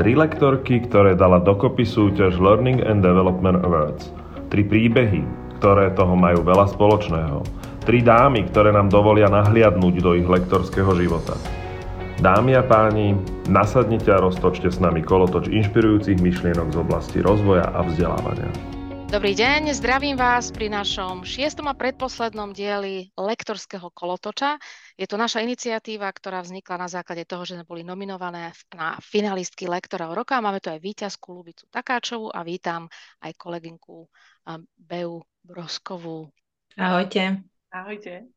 [0.00, 4.08] Tri lektorky, ktoré dala dokopy súťaž Learning and Development Awards.
[4.48, 5.20] Tri príbehy,
[5.60, 7.44] ktoré toho majú veľa spoločného.
[7.84, 11.36] Tri dámy, ktoré nám dovolia nahliadnúť do ich lektorského života.
[12.16, 13.12] Dámy a páni,
[13.52, 18.79] nasadnite a roztočte s nami kolotoč inšpirujúcich myšlienok z oblasti rozvoja a vzdelávania.
[19.10, 24.54] Dobrý deň, zdravím vás pri našom šiestom a predposlednom dieli lektorského kolotoča.
[24.94, 29.66] Je to naša iniciatíva, ktorá vznikla na základe toho, že sme boli nominované na finalistky
[29.66, 30.38] lektora roka.
[30.38, 32.86] Máme tu aj víťazku Lubicu Takáčovú a vítam
[33.18, 34.06] aj kolegynku
[34.78, 36.30] Beu Broskovú.
[36.78, 37.42] Ahojte.
[37.74, 38.30] Ahojte.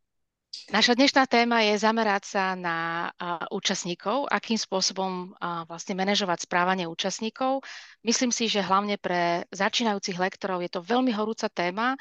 [0.73, 3.09] Naša dnešná téma je zamerať sa na
[3.49, 5.34] účastníkov, akým spôsobom
[5.70, 7.62] vlastne manažovať správanie účastníkov.
[8.02, 11.99] Myslím si, že hlavne pre začínajúcich lektorov je to veľmi horúca téma,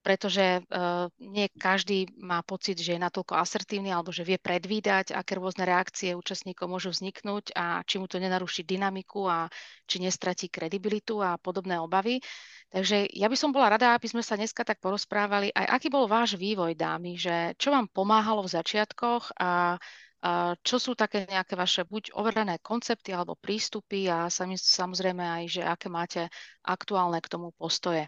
[0.00, 5.36] pretože uh, nie každý má pocit, že je natoľko asertívny alebo že vie predvídať, aké
[5.36, 9.52] rôzne reakcie účastníkov môžu vzniknúť a či mu to nenaruší dynamiku a
[9.84, 12.24] či nestratí kredibilitu a podobné obavy.
[12.70, 16.06] Takže ja by som bola rada, aby sme sa dneska tak porozprávali, aj aký bol
[16.08, 19.76] váš vývoj, dámy, že čo vám pomáhalo v začiatkoch a,
[20.22, 25.44] a čo sú také nejaké vaše buď overené koncepty alebo prístupy a sami, samozrejme aj,
[25.50, 26.30] že aké máte
[26.62, 28.06] aktuálne k tomu postoje.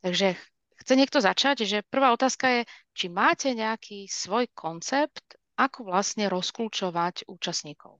[0.00, 0.40] Takže
[0.78, 2.62] chce niekto začať, že prvá otázka je,
[2.94, 7.98] či máte nejaký svoj koncept, ako vlastne rozklúčovať účastníkov.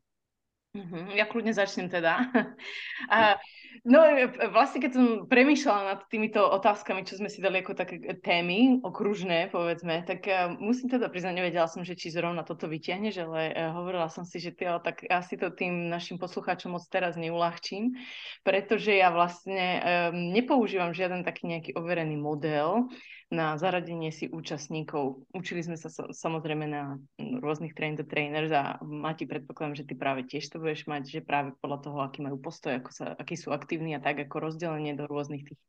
[0.77, 2.29] Uh-huh, ja kľudne začnem teda.
[3.15, 3.41] A,
[3.89, 4.05] no
[4.53, 9.49] vlastne keď som premýšľala nad týmito otázkami, čo sme si dali ako také témy, okružné
[9.49, 13.73] povedzme, tak uh, musím teda priznať, nevedela som, že či zrovna toto vyťahneš, ale uh,
[13.81, 17.97] hovorila som si, že ty, tak asi to tým našim poslucháčom moc teraz neulahčím,
[18.45, 22.93] pretože ja vlastne um, nepoužívam žiaden taký nejaký overený model,
[23.29, 25.29] na zaradenie si účastníkov.
[25.37, 30.25] Učili sme sa samozrejme na rôznych train the trainers a Mati predpokladám, že ty práve
[30.25, 33.53] tiež to budeš mať, že práve podľa toho, aký majú postoj, ako sa, akí sú
[33.53, 35.61] aktívni a tak, ako rozdelenie do rôznych tých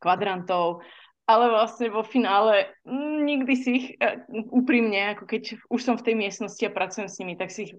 [0.00, 0.80] kvadrantov.
[1.24, 4.20] Ale vlastne vo finále mm, nikdy si ich e,
[4.52, 5.42] úprimne, ako keď
[5.72, 7.72] už som v tej miestnosti a pracujem s nimi, tak si ich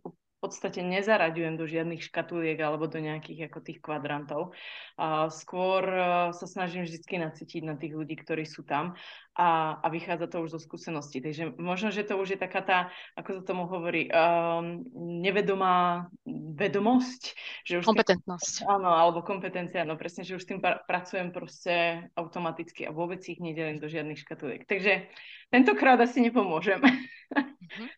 [0.46, 4.54] podstate nezaraďujem do žiadnych škatuliek alebo do nejakých ako tých kvadrantov.
[5.02, 6.02] A skôr e,
[6.38, 8.94] sa snažím vždy nacítiť na tých ľudí, ktorí sú tam
[9.36, 11.20] a, a vychádza to už zo skúsenosti.
[11.20, 12.80] Takže možno, že to už je taká tá,
[13.20, 14.86] ako sa tomu hovorí, um,
[15.20, 16.08] nevedomá
[16.56, 17.36] vedomosť.
[17.68, 18.64] Že už Kompetentnosť.
[18.64, 23.20] Tým, áno, alebo kompetencia, no presne, že už s tým pracujem proste automaticky a vôbec
[23.28, 24.64] ich nedelím do žiadnych škatuliek.
[24.64, 25.12] Takže
[25.52, 26.80] tentokrát asi nepomôžem.
[27.26, 27.90] Mm-hmm.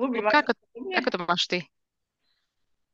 [0.00, 0.56] Ľubí, ako,
[0.96, 1.58] ako to máš ty?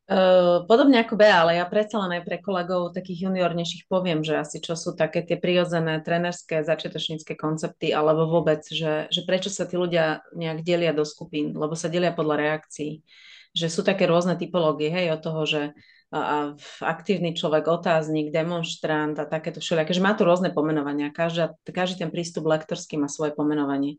[0.06, 4.38] Uh, podobne ako Bea, ale ja predsa len aj pre kolegov takých juniornejších poviem, že
[4.38, 9.66] asi čo sú také tie prirodzené trenerské začiatočnícke koncepty, alebo vôbec, že, že prečo sa
[9.66, 13.02] tí ľudia nejak delia do skupín, lebo sa delia podľa reakcií.
[13.50, 15.62] Že sú také rôzne typológie, hej, od toho, že
[16.14, 16.54] a
[16.86, 21.10] aktívny človek, otáznik, demonstrant a takéto všelijaké, že má tu rôzne pomenovania.
[21.10, 23.98] Každá, každý ten prístup lektorský má svoje pomenovanie.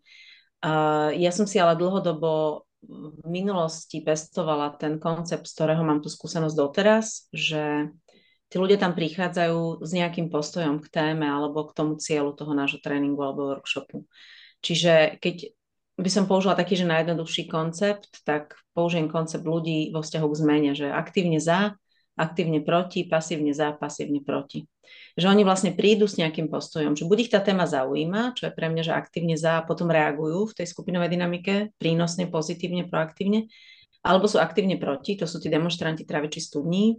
[0.63, 6.13] Uh, ja som si ale dlhodobo v minulosti pestovala ten koncept, z ktorého mám tu
[6.13, 7.89] skúsenosť doteraz, že
[8.47, 12.79] tí ľudia tam prichádzajú s nejakým postojom k téme alebo k tomu cieľu toho nášho
[12.79, 14.07] tréningu alebo workshopu.
[14.61, 15.51] Čiže keď
[15.97, 20.71] by som použila taký, že najjednoduchší koncept, tak použijem koncept ľudí vo vzťahu k zmene,
[20.77, 21.73] že aktívne za,
[22.17, 24.65] aktívne proti, pasívne za, pasívne proti.
[25.13, 28.53] Že oni vlastne prídu s nejakým postojom, že buď ich tá téma zaujíma, čo je
[28.57, 33.45] pre mňa, že aktívne za a potom reagujú v tej skupinovej dynamike, prínosne, pozitívne, proaktívne,
[34.01, 36.97] alebo sú aktívne proti, to sú tí demonstranti traviči studní,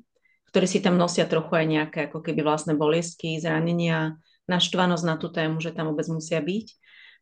[0.55, 4.17] ktorí si tam nosia trochu aj nejaké ako keby vlastné bolestky, zranenia,
[4.49, 6.67] naštvanosť na tú tému, že tam vôbec musia byť.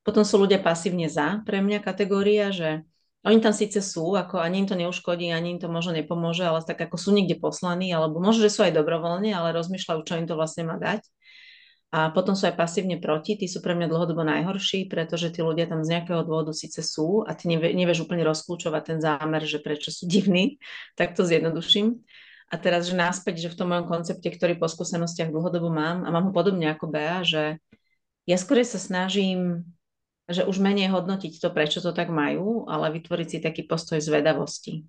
[0.07, 2.87] Potom sú ľudia pasívne za, pre mňa kategória, že
[3.27, 6.63] oni tam síce sú, ako ani im to neuškodí, ani im to možno nepomôže, ale
[6.63, 10.31] tak ako sú niekde poslaní, alebo možno, že sú aj dobrovoľne, ale rozmýšľajú, čo im
[10.31, 11.03] to vlastne má dať.
[11.91, 15.67] A potom sú aj pasívne proti, tí sú pre mňa dlhodobo najhorší, pretože tí ľudia
[15.67, 19.59] tam z nejakého dôvodu síce sú a ty nevie, nevieš úplne rozklúčovať ten zámer, že
[19.59, 20.63] prečo sú divní,
[20.95, 21.99] tak to zjednoduším.
[22.47, 26.15] A teraz, že náspäť, že v tom mojom koncepte, ktorý po skúsenostiach dlhodobo mám, a
[26.15, 27.59] mám ho podobne ako Bea, že
[28.23, 29.67] ja skôr sa snažím
[30.27, 34.83] že už menej hodnotiť to, prečo to tak majú, ale vytvoriť si taký postoj zvedavosti.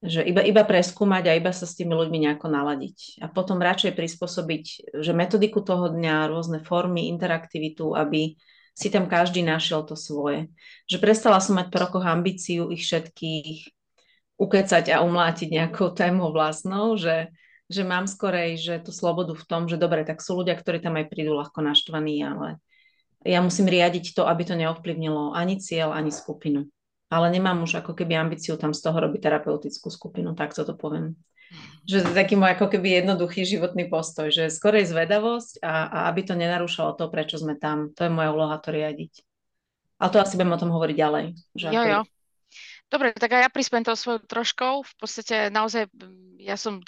[0.00, 3.20] Že iba, iba preskúmať a iba sa s tými ľuďmi nejako naladiť.
[3.24, 4.64] A potom radšej prispôsobiť,
[5.00, 8.36] že metodiku toho dňa, rôzne formy, interaktivitu, aby
[8.72, 10.48] si tam každý našiel to svoje.
[10.88, 13.76] Že prestala som mať po ambíciu ich všetkých
[14.40, 17.28] ukecať a umlátiť nejakou tému vlastnou, že,
[17.68, 20.96] že mám skorej, že tú slobodu v tom, že dobre, tak sú ľudia, ktorí tam
[20.96, 22.56] aj prídu ľahko naštvaní, ale
[23.24, 26.68] ja musím riadiť to, aby to neovplyvnilo ani cieľ, ani skupinu.
[27.10, 31.18] Ale nemám už ako keby ambíciu tam z toho robiť terapeutickú skupinu, tak to poviem.
[31.82, 35.98] Že to je taký môj ako keby jednoduchý životný postoj, že skorej zvedavosť a, a
[36.06, 37.90] aby to nenarúšalo to, prečo sme tam.
[37.98, 39.26] To je moja úloha to riadiť.
[39.98, 41.24] Ale to asi budem o tom hovoriť ďalej.
[41.58, 42.00] Že jo, jo.
[42.90, 44.86] Dobre, tak aj ja prispiem to svojou troškou.
[44.86, 45.90] V podstate naozaj
[46.38, 46.78] ja som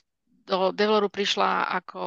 [0.46, 2.02] do Develoru prišla ako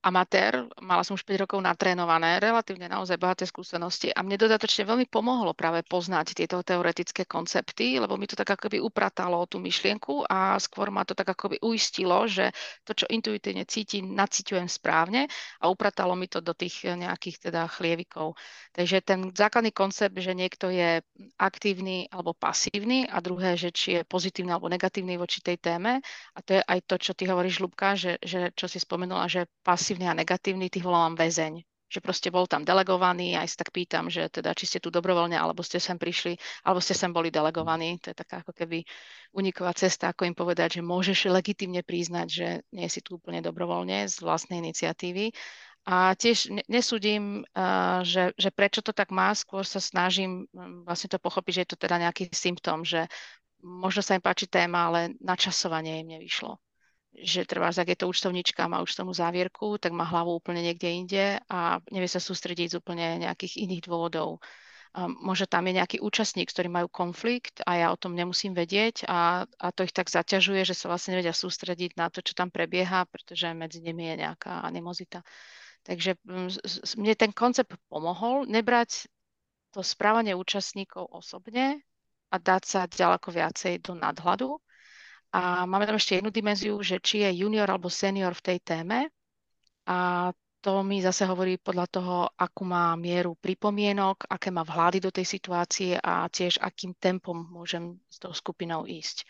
[0.00, 5.06] amatér, mala som už 5 rokov natrénované, relatívne naozaj bohaté skúsenosti a mne dodatočne veľmi
[5.12, 10.56] pomohlo práve poznať tieto teoretické koncepty, lebo mi to tak akoby upratalo tú myšlienku a
[10.56, 12.48] skôr ma to tak akoby uistilo, že
[12.88, 15.28] to, čo intuitívne cítim, naciťujem správne
[15.60, 18.40] a upratalo mi to do tých nejakých teda chlievikov.
[18.72, 21.04] Takže ten základný koncept, že niekto je
[21.36, 26.00] aktívny alebo pasívny a druhé, že či je pozitívny alebo negatívny voči tej téme
[26.32, 29.44] a to je aj to, čo ty hovoríš, Lubka, že, že čo si spomenula, že
[29.60, 31.66] pasívny pozitívny a negatívny, tých volám väzeň.
[31.90, 35.34] Že proste bol tam delegovaný, aj sa tak pýtam, že teda či ste tu dobrovoľne,
[35.34, 37.98] alebo ste sem prišli, alebo ste sem boli delegovaní.
[38.06, 38.86] To je taká ako keby
[39.34, 44.06] uniková cesta, ako im povedať, že môžeš legitimne priznať, že nie si tu úplne dobrovoľne
[44.06, 45.34] z vlastnej iniciatívy.
[45.90, 47.42] A tiež nesúdim,
[48.06, 50.46] že, že prečo to tak má, skôr sa snažím
[50.86, 53.10] vlastne to pochopiť, že je to teda nejaký symptóm, že
[53.58, 56.54] možno sa im páči téma, ale načasovanie im nevyšlo
[57.14, 61.24] že trvá, ak je to účtovnička, má účtovnú závierku, tak má hlavu úplne niekde inde
[61.50, 64.38] a nevie sa sústrediť z úplne nejakých iných dôvodov.
[64.90, 69.06] A možno tam je nejaký účastník, ktorý majú konflikt a ja o tom nemusím vedieť
[69.06, 72.50] a, a to ich tak zaťažuje, že sa vlastne nevedia sústrediť na to, čo tam
[72.50, 75.22] prebieha, pretože medzi nimi je nejaká animozita.
[75.86, 76.18] Takže
[76.98, 79.06] mne ten koncept pomohol nebrať
[79.70, 81.78] to správanie účastníkov osobne
[82.30, 84.58] a dať sa ďaleko viacej do nadhľadu
[85.30, 89.06] a máme tam ešte jednu dimenziu, že či je junior alebo senior v tej téme.
[89.86, 90.30] A
[90.60, 95.24] to mi zase hovorí podľa toho, akú má mieru pripomienok, aké má vhľady do tej
[95.24, 99.24] situácie a tiež akým tempom môžem s tou skupinou ísť.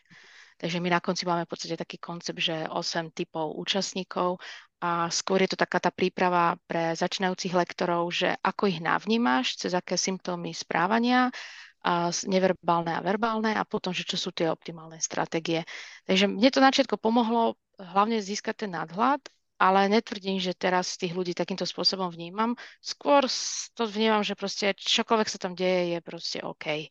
[0.61, 4.43] Takže my na konci máme v podstate taký koncept, že 8 typov účastníkov
[4.83, 9.73] a skôr je to taká tá príprava pre začínajúcich lektorov, že ako ich navnímaš, cez
[9.73, 11.33] aké symptómy správania
[11.81, 15.65] a neverbálne a verbálne a potom, že čo sú tie optimálne stratégie.
[16.05, 19.25] Takže mne to na všetko pomohlo hlavne získať ten nadhľad,
[19.61, 22.57] ale netvrdím, že teraz tých ľudí takýmto spôsobom vnímam.
[22.81, 23.29] Skôr
[23.77, 26.89] to vnímam, že proste čokoľvek sa tam deje, je proste OK.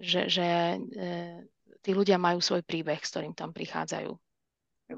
[0.00, 0.76] Že, že e,
[1.84, 4.08] tí ľudia majú svoj príbeh, s ktorým tam prichádzajú.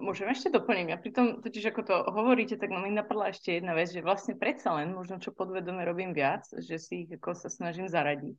[0.00, 0.86] Môžem ešte doplniť.
[0.90, 4.34] Ja pri tom, totiž ako to hovoríte, tak mi napadla ešte jedna vec, že vlastne
[4.34, 8.34] predsa len, možno čo podvedome robím viac, že si ich ako sa snažím zaradiť,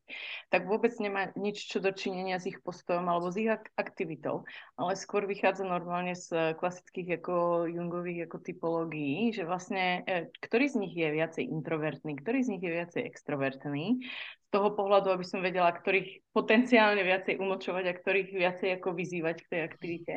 [0.50, 4.44] tak vôbec nemá nič čo dočinenia s ich postojom alebo s ich aktivitou,
[4.76, 10.76] ale skôr vychádza normálne z klasických ako Jungových ako typológií, že vlastne e, ktorý z
[10.82, 14.02] nich je viacej introvertný, ktorý z nich je viacej extrovertný,
[14.42, 19.38] z toho pohľadu, aby som vedela, ktorých potenciálne viacej umočovať a ktorých viacej ako vyzývať
[19.40, 20.14] k tej aktivite.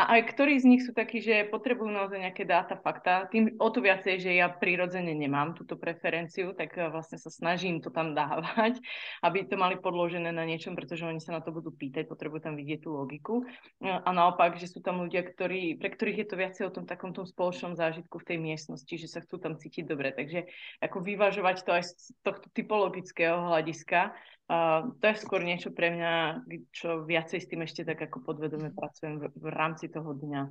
[0.00, 3.28] A aj ktorí z nich sú takí, že potrebujú naozaj nejaké dáta, fakta.
[3.28, 7.84] Tým o to viacej, že ja prirodzene nemám túto preferenciu, tak eh, vlastne sa snažím
[7.84, 8.80] to tam dávať,
[9.28, 12.56] aby to mali podložené na niečom, pretože oni sa na to budú pýtať, potrebujú tam
[12.56, 13.44] vidieť tú logiku.
[13.84, 16.88] Eh, a naopak, že sú tam ľudia, ktorí, pre ktorých je to viacej o tom
[16.88, 20.16] takom tom spoločnom zážitku v tej miestnosti, že sa chcú tam cítiť dobre.
[20.16, 20.48] Takže
[20.80, 24.16] ako vyvažovať to aj z tohto typologického hľadiska,
[24.48, 26.40] Uh, to je skôr niečo pre mňa,
[26.72, 30.48] čo viacej s tým ešte tak ako podvedome pracujem v, v rámci toho dňa.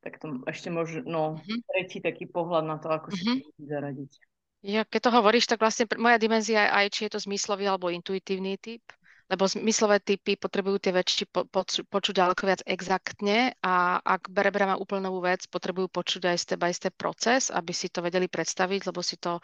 [0.00, 1.60] Tak to ešte možno uh-huh.
[1.68, 3.36] tretí taký pohľad na to, ako uh-huh.
[3.36, 4.12] si to zaradiť.
[4.64, 7.92] Ja, keď to hovoríš, tak vlastne moja dimenzia je aj, či je to zmyslový alebo
[7.92, 8.80] intuitívny typ,
[9.28, 14.72] lebo zmyslové typy potrebujú tie veci po, po, počuť ďaleko viac exaktne a ak bereme
[14.76, 18.88] úplne novú vec, potrebujú počuť aj step by step proces, aby si to vedeli predstaviť,
[18.88, 19.36] lebo si to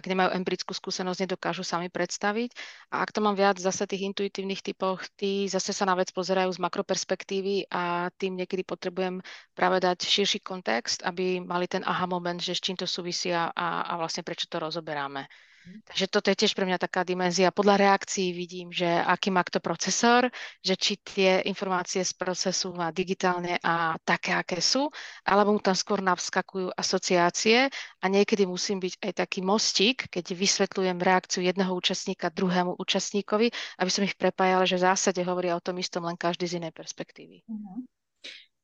[0.00, 2.56] ak nemajú empirickú skúsenosť, nedokážu sami predstaviť.
[2.88, 6.48] A ak to mám viac zase tých intuitívnych typoch, tí zase sa na vec pozerajú
[6.48, 9.20] z makroperspektívy a tým niekedy potrebujem
[9.52, 13.84] práve dať širší kontext, aby mali ten aha moment, že s čím to súvisia a,
[13.84, 15.28] a vlastne prečo to rozoberáme.
[15.60, 17.52] Takže toto je tiež pre mňa taká dimenzia.
[17.52, 20.32] Podľa reakcií vidím, že aký má kto procesor,
[20.64, 24.88] že či tie informácie z procesu má digitálne a také, aké sú,
[25.26, 27.68] alebo mu tam skôr navskakujú asociácie
[28.00, 33.52] a niekedy musím byť aj taký mostík, keď vysvetľujem reakciu jedného účastníka druhému účastníkovi,
[33.82, 36.72] aby som ich prepájala, že v zásade hovoria o tom istom, len každý z inej
[36.72, 37.44] perspektívy.
[37.44, 37.84] Uh-huh.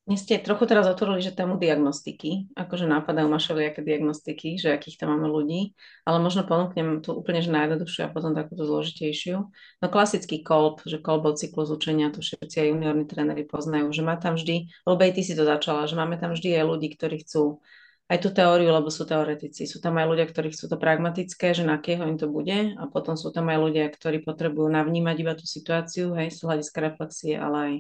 [0.07, 5.03] Dnes ste trochu teraz otvorili, že tému diagnostiky, akože nápadajú ma všelijaké diagnostiky, že akých
[5.03, 5.75] tam máme ľudí,
[6.07, 9.37] ale možno ponúknem tú úplne že najjednoduchšiu a potom takúto zložitejšiu.
[9.83, 14.15] No klasický kolb, že kolbov cyklus učenia, to všetci aj juniorní tréneri poznajú, že má
[14.15, 17.27] tam vždy, lebo aj ty si to začala, že máme tam vždy aj ľudí, ktorí
[17.27, 17.59] chcú
[18.07, 19.67] aj tú teóriu, lebo sú teoretici.
[19.67, 22.85] Sú tam aj ľudia, ktorí chcú to pragmatické, že na kého im to bude a
[22.87, 27.35] potom sú tam aj ľudia, ktorí potrebujú navnímať iba tú situáciu, hej, z hľadiska reflexie,
[27.35, 27.75] ale aj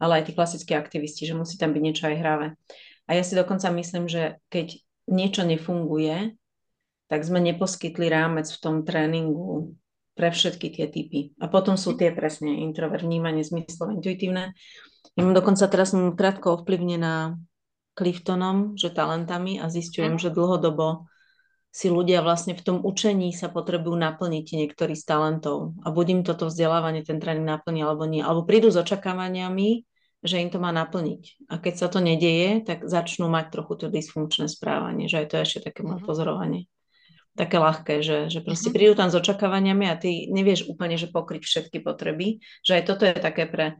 [0.00, 2.46] ale aj tí klasickí aktivisti, že musí tam byť niečo aj hravé.
[3.06, 4.80] A ja si dokonca myslím, že keď
[5.10, 6.34] niečo nefunguje,
[7.10, 9.76] tak sme neposkytli rámec v tom tréningu
[10.14, 11.34] pre všetky tie typy.
[11.42, 14.54] A potom sú tie presne introvert, vnímanie, zmyslové, intuitívne.
[15.18, 17.36] Ja mám dokonca teraz som krátko ovplyvnená
[17.98, 20.22] Cliftonom, že talentami a zistujem, mm.
[20.22, 21.10] že dlhodobo
[21.70, 25.78] si ľudia vlastne v tom učení sa potrebujú naplniť niektorí z talentov.
[25.86, 28.22] A budím toto vzdelávanie, ten tréning naplní alebo nie.
[28.22, 29.86] Alebo prídu s očakávaniami,
[30.20, 31.48] že im to má naplniť.
[31.48, 35.34] A keď sa to nedieje, tak začnú mať trochu to dysfunkčné správanie, že aj to
[35.40, 36.08] je ešte také moje mhm.
[36.08, 36.62] pozorovanie.
[37.38, 38.76] Také ľahké, že, že proste uh-huh.
[38.76, 43.06] prídu tam s očakávaniami a ty nevieš úplne, že pokryť všetky potreby, že aj toto
[43.06, 43.78] je také pre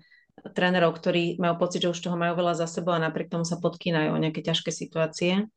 [0.55, 3.59] trénerov, ktorí majú pocit, že už toho majú veľa za sebou a napriek tomu sa
[3.59, 5.51] podkýnajú o nejaké ťažké situácie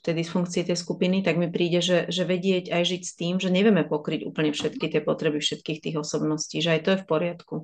[0.00, 3.34] v tej dysfunkcii tej skupiny, tak mi príde, že, že vedieť aj žiť s tým,
[3.36, 7.08] že nevieme pokryť úplne všetky tie potreby všetkých tých osobností, že aj to je v
[7.08, 7.56] poriadku.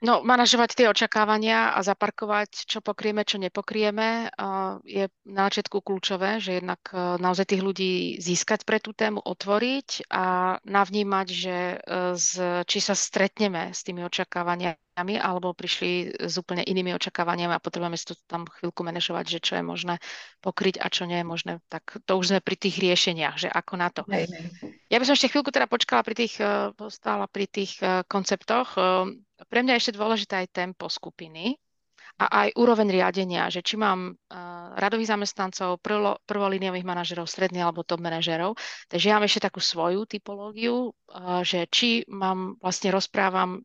[0.00, 4.32] No, manažovať tie očakávania a zaparkovať, čo pokrieme, čo nepokrieme,
[4.88, 10.08] je na začiatku kľúčové, že jednak e, naozaj tých ľudí získať pre tú tému, otvoriť
[10.08, 11.76] a navnímať, že e,
[12.16, 12.30] z,
[12.64, 18.08] či sa stretneme s tými očakávaniami, alebo prišli s úplne inými očakávaniami a potrebujeme si
[18.08, 19.94] to tam chvíľku manažovať, že čo je možné
[20.40, 21.52] pokryť a čo nie je možné.
[21.68, 24.08] Tak to už sme pri tých riešeniach, že ako na to.
[24.88, 27.76] Ja by som ešte chvíľku teda počkala pri tých, e, stála pri tých
[28.08, 28.80] konceptoch
[29.48, 31.56] pre mňa je ešte dôležité aj tempo skupiny
[32.20, 37.86] a aj úroveň riadenia, že či mám uh, radových zamestnancov, prvo, prvolíniových manažerov, stredných alebo
[37.86, 38.60] top manažerov.
[38.92, 43.64] Takže ja mám ešte takú svoju typológiu, uh, že či mám, vlastne rozprávam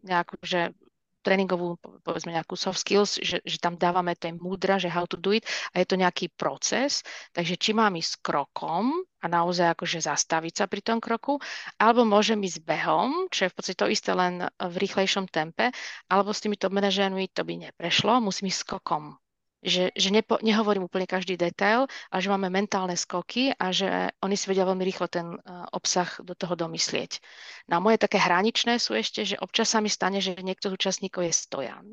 [0.00, 0.72] nejakú, že
[1.20, 5.36] tréningovú, povedzme nejakú soft skills, že, že tam dávame ten múdra, že how to do
[5.36, 7.04] it a je to nejaký proces.
[7.36, 11.36] Takže či mám ísť krokom a naozaj akože zastaviť sa pri tom kroku,
[11.76, 15.68] alebo môžem ísť behom, čo je v podstate to isté len v rýchlejšom tempe,
[16.08, 19.20] alebo s týmito manažérmi to by neprešlo, musím ísť skokom
[19.60, 24.36] že, že nepo, nehovorím úplne každý detail, ale že máme mentálne skoky a že oni
[24.36, 27.20] si vedia veľmi rýchlo ten uh, obsah do toho domyslieť.
[27.68, 31.28] No moje také hraničné sú ešte, že občas sa mi stane, že niekto z účastníkov
[31.28, 31.84] je stojan.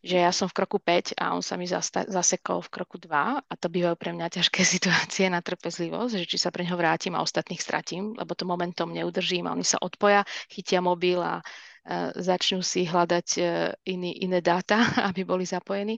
[0.00, 3.12] Že ja som v kroku 5 a on sa mi zasta- zasekol v kroku 2
[3.38, 7.14] a to bývajú pre mňa ťažké situácie na trpezlivosť, že či sa pre neho vrátim
[7.14, 12.10] a ostatných stratím, lebo to momentom neudržím a oni sa odpoja, chytia mobil a uh,
[12.18, 13.46] začnú si hľadať uh,
[13.86, 15.94] iný, iné dáta, aby boli zapojení.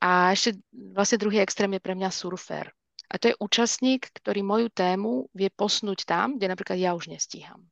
[0.00, 2.72] A ešte vlastne druhý extrém je pre mňa surfer.
[3.10, 7.62] A to je účastník, ktorý moju tému vie posnúť tam, kde napríklad ja už nestíham.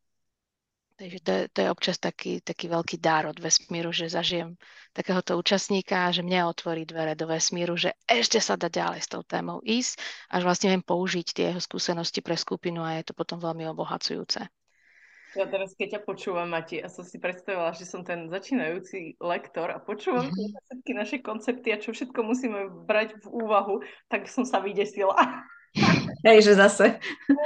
[1.02, 4.54] Takže to je, to je občas taký, taký veľký dár od vesmíru, že zažijem
[4.94, 9.26] takéhoto účastníka, že mne otvorí dvere do vesmíru, že ešte sa dá ďalej s tou
[9.26, 9.98] témou ísť,
[10.30, 14.46] až vlastne viem použiť tie jeho skúsenosti pre skupinu a je to potom veľmi obohacujúce.
[15.32, 19.72] Ja teraz, keď ťa počúvam, Mati, a som si predstavila, že som ten začínajúci lektor
[19.72, 20.60] a počúvam mm-hmm.
[20.68, 23.80] všetky naše koncepty a čo všetko musíme brať v úvahu,
[24.12, 25.16] tak som sa vydesila.
[26.28, 26.86] Hej, že zase.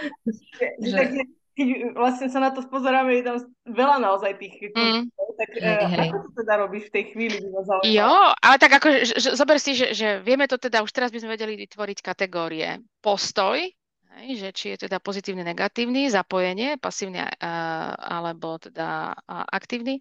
[0.82, 0.90] že...
[0.98, 1.08] Tak,
[1.56, 5.08] keď vlastne sa na to pozeráme, je tam veľa naozaj tých mm.
[5.40, 6.08] tak hej, uh, hej.
[6.12, 7.36] ako to teda robíš v tej chvíli?
[7.88, 11.08] Jo, ale tak ako, že, že, zober si, že, že vieme to teda, už teraz
[11.08, 12.84] by sme vedeli vytvoriť kategórie.
[13.00, 13.56] Postoj,
[14.16, 17.28] Hej, že či je teda pozitívny, negatívny, zapojenie, pasívny uh,
[18.00, 20.00] alebo teda uh, aktívny,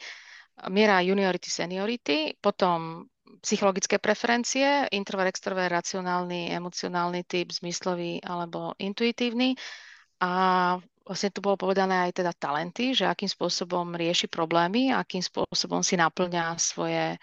[0.71, 3.03] miera juniority, seniority, potom
[3.43, 9.59] psychologické preferencie, introvert, extrovert, racionálny, emocionálny typ, zmyslový alebo intuitívny.
[10.23, 10.31] A
[11.03, 15.99] vlastne tu bolo povedané aj teda talenty, že akým spôsobom rieši problémy, akým spôsobom si
[15.99, 17.19] naplňa svoje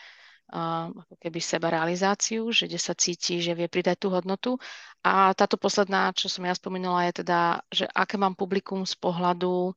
[0.53, 4.61] ako keby seba realizáciu, že kde sa cíti, že vie pridať tú hodnotu.
[5.01, 9.73] A táto posledná, čo som ja spomínala, je teda, že aké mám publikum z pohľadu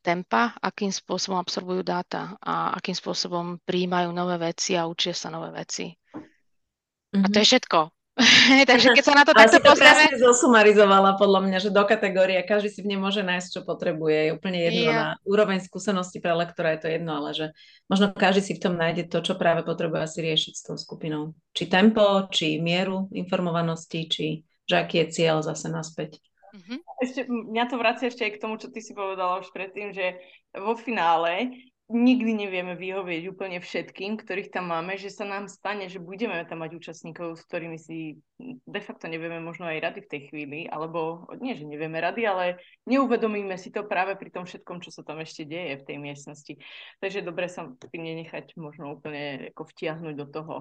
[0.00, 5.50] tempa, akým spôsobom absorbujú dáta a akým spôsobom príjmajú nové veci a učia sa nové
[5.50, 5.90] veci.
[5.90, 7.24] Mm-hmm.
[7.24, 7.50] A to je mhm.
[7.50, 7.97] všetko.
[8.70, 10.10] Takže keď sa na to takto pozrieme...
[10.10, 14.30] to zosumarizovala podľa mňa, že do kategórie každý si v nej môže nájsť, čo potrebuje.
[14.30, 14.94] Je úplne jedno yeah.
[14.98, 17.46] na úroveň skúsenosti pre lektora je to jedno, ale že
[17.86, 21.38] možno každý si v tom nájde to, čo práve potrebuje asi riešiť s tou skupinou.
[21.54, 24.26] Či tempo, či mieru informovanosti, či
[24.68, 26.20] že aký je cieľ zase naspäť.
[26.52, 26.78] Mm-hmm.
[27.00, 30.20] Ešte, mňa to vracia ešte aj k tomu, čo ty si povedala už predtým, že
[30.52, 31.56] vo finále
[31.88, 36.60] nikdy nevieme vyhovieť úplne všetkým, ktorých tam máme, že sa nám stane, že budeme tam
[36.60, 41.24] mať účastníkov, s ktorými si de facto nevieme možno aj rady v tej chvíli, alebo
[41.40, 42.44] nie, že nevieme rady, ale
[42.84, 46.54] neuvedomíme si to práve pri tom všetkom, čo sa tam ešte deje v tej miestnosti.
[47.00, 50.56] Takže dobre sa nenechať možno úplne ako vtiahnuť do toho.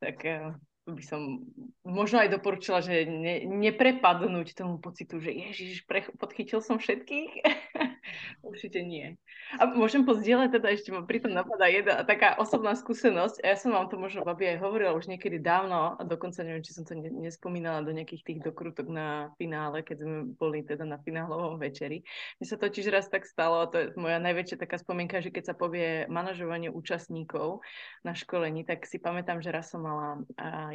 [0.00, 0.56] Tak eh,
[0.88, 1.44] by som
[1.84, 7.32] možno aj doporučila, že ne, neprepadnúť tomu pocitu, že ježiš, pre, podchytil som všetkých.
[8.46, 9.16] Určite nie.
[9.58, 13.42] A môžem pozdieľať teda ešte, ma pritom napadá jedna taká osobná skúsenosť.
[13.42, 16.76] Ja som vám to možno, babi, aj hovorila už niekedy dávno, a dokonca neviem, či
[16.76, 21.58] som to nespomínala do nejakých tých dokrutok na finále, keď sme boli teda na finálovom
[21.58, 22.04] večeri.
[22.38, 25.54] Mne sa totiž raz tak stalo, to je moja najväčšia taká spomienka, že keď sa
[25.56, 27.64] povie manažovanie účastníkov
[28.06, 30.22] na školení, tak si pamätám, že raz som mala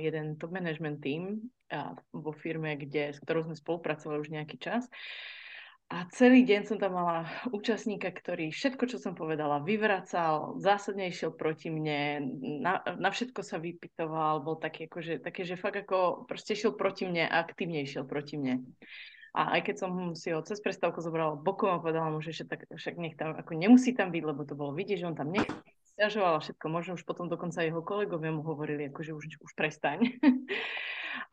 [0.01, 1.47] jeden top management team
[2.11, 4.85] vo firme, kde, s ktorou sme spolupracovali už nejaký čas.
[5.85, 11.29] A celý deň som tam mala účastníka, ktorý všetko, čo som povedala, vyvracal, zásadne išiel
[11.29, 12.25] proti mne,
[12.65, 17.05] na, na všetko sa vypitoval, bol taký, akože, také, že fakt ako proste išiel proti
[17.05, 18.65] mne a aktívne išiel proti mne.
[19.37, 22.71] A aj keď som si ho cez prestávku zobrala bokom a povedala mu, že však,
[22.71, 25.45] však nech tam, ako nemusí tam byť, lebo to bolo vidieť, že on tam nech
[25.93, 30.17] stiažoval všetko, možno už potom dokonca jeho kolegovia mu hovorili, akože už, už prestaň.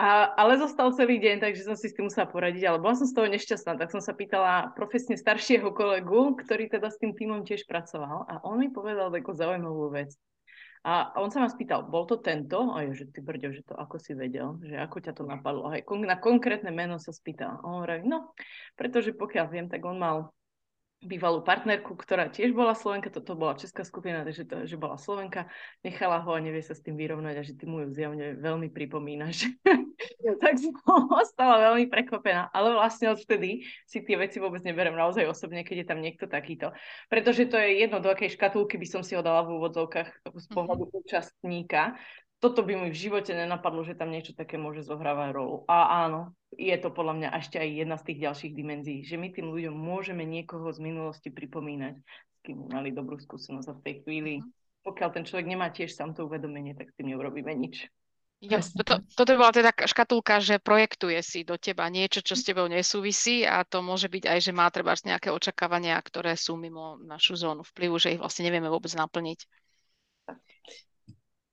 [0.02, 3.06] A, ale zostal celý deň, takže som si s tým musela poradiť, ale bola som
[3.06, 7.46] z toho nešťastná, tak som sa pýtala profesne staršieho kolegu, ktorý teda s tým týmom
[7.46, 10.10] tiež pracoval a on mi povedal takú zaujímavú vec.
[10.82, 12.74] A on sa ma spýtal, bol to tento?
[12.74, 15.70] A je, že ty brďo, že to ako si vedel, že ako ťa to napadlo.
[15.70, 17.62] Aj na konkrétne meno sa spýtal.
[17.62, 18.34] A on hovorí, no,
[18.74, 20.34] pretože pokiaľ viem, tak on mal
[21.02, 25.50] bývalú partnerku, ktorá tiež bola Slovenka, toto bola česká skupina, takže to, že bola Slovenka,
[25.82, 28.70] nechala ho a nevie sa s tým vyrovnať a že ty mu ju zjavne veľmi
[28.70, 29.50] pripomínaš.
[30.42, 30.74] tak som
[31.22, 35.86] ostala veľmi prekvapená, ale vlastne odvtedy si tie veci vôbec neberem naozaj osobne, keď je
[35.90, 36.70] tam niekto takýto.
[37.10, 40.46] Pretože to je jedno, do akej škatulky by som si ho dala v úvodzovkách z
[40.50, 41.00] pohľadu mm-hmm.
[41.02, 41.98] účastníka,
[42.42, 45.62] toto by mi v živote nenapadlo, že tam niečo také môže zohrávať rolu.
[45.70, 49.30] A áno, je to podľa mňa ešte aj jedna z tých ďalších dimenzií, že my
[49.30, 53.94] tým ľuďom môžeme niekoho z minulosti pripomínať, s kým mali dobrú skúsenosť a v tej
[54.02, 54.50] chvíli, mhm.
[54.82, 57.86] pokiaľ ten človek nemá tiež sám to uvedomenie, tak s tým neurobíme nič.
[58.42, 62.66] Ja, toto, toto bola teda škatulka, že projektuje si do teba niečo, čo s tebou
[62.66, 67.38] nesúvisí a to môže byť aj, že má treba nejaké očakávania, ktoré sú mimo našu
[67.38, 69.46] zónu vplyvu, že ich vlastne nevieme vôbec naplniť.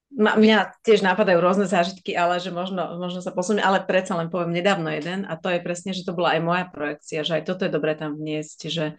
[0.10, 4.34] Ma, mňa tiež napadajú rôzne zážitky, ale že možno, možno sa posunúť, ale predsa len
[4.34, 7.44] poviem nedávno jeden a to je presne, že to bola aj moja projekcia, že aj
[7.46, 8.98] toto je dobré tam vniesť, že,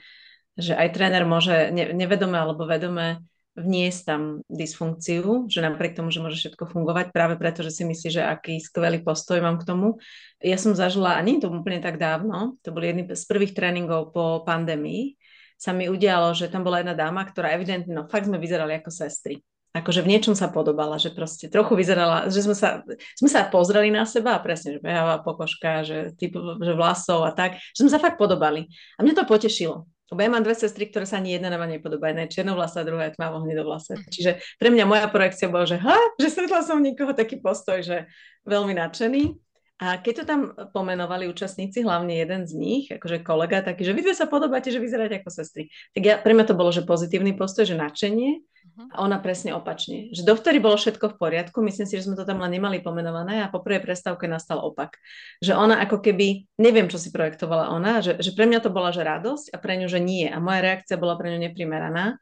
[0.54, 3.26] že aj tréner môže ne, nevedome alebo vedome
[3.58, 8.08] vniesť tam dysfunkciu, že napriek tomu, že môže všetko fungovať, práve preto, že si myslí,
[8.14, 9.98] že aký skvelý postoj mám k tomu.
[10.38, 14.14] Ja som zažila, a nie to úplne tak dávno, to boli jedny z prvých tréningov
[14.14, 15.18] po pandémii,
[15.58, 18.94] sa mi udialo, že tam bola jedna dáma, ktorá evidentne, no fakt sme vyzerali ako
[18.94, 22.82] sestry akože v niečom sa podobala, že proste trochu vyzerala, že sme sa,
[23.14, 27.30] sme sa pozreli na seba a presne, že beháva pokožka, že, typ, že vlasov a
[27.30, 28.66] tak, že sme sa fakt podobali.
[28.98, 29.86] A mňa to potešilo.
[30.10, 32.10] Lebo ja mám dve sestry, ktoré sa ani jedna na ma nepodobá.
[32.10, 33.94] Jedna je černovlasa, druhá je tmavo hnedovlasa.
[33.94, 34.10] Mhm.
[34.10, 38.10] Čiže pre mňa moja projekcia bola, že ha, že stretla som niekoho taký postoj, že
[38.42, 39.38] veľmi nadšený.
[39.80, 40.40] A keď to tam
[40.76, 44.76] pomenovali účastníci, hlavne jeden z nich, akože kolega taký, že vy dve sa podobáte, že
[44.76, 45.72] vyzeráte ako sestry.
[45.96, 48.44] Tak ja, pre mňa to bolo, že pozitívny postoj, že nadšenie.
[48.80, 48.96] Uh-huh.
[48.96, 50.08] A ona presne opačne.
[50.16, 53.44] Že dovtedy bolo všetko v poriadku, myslím si, že sme to tam len nemali pomenované
[53.44, 54.96] a po prvej prestávke nastal opak.
[55.44, 58.88] Že ona ako keby, neviem, čo si projektovala ona, že, že pre mňa to bola,
[58.88, 60.24] že radosť a pre ňu, že nie.
[60.32, 62.16] A moja reakcia bola pre ňu neprimeraná.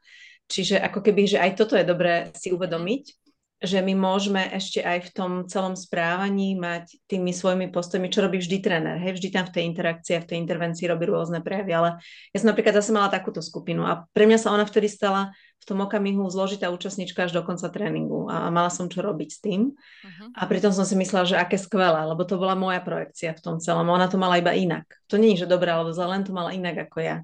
[0.51, 3.28] Čiže ako keby, že aj toto je dobré si uvedomiť,
[3.59, 8.39] že my môžeme ešte aj v tom celom správaní mať tými svojimi postojmi, čo robí
[8.39, 8.95] vždy tréner.
[9.03, 11.89] Hej, vždy tam v tej interakcii a v tej intervencii robí rôzne prejavy, ale
[12.31, 15.65] ja som napríklad zase mala takúto skupinu a pre mňa sa ona vtedy stala v
[15.67, 19.75] tom okamihu zložitá účastnička až do konca tréningu a mala som čo robiť s tým.
[19.75, 20.27] Uh-huh.
[20.31, 23.55] A pritom som si myslela, že aké skvelé, lebo to bola moja projekcia v tom
[23.59, 23.91] celom.
[23.91, 24.87] Ona to mala iba inak.
[25.11, 27.17] To nie je, že dobré alebo zle, len to mala inak ako ja.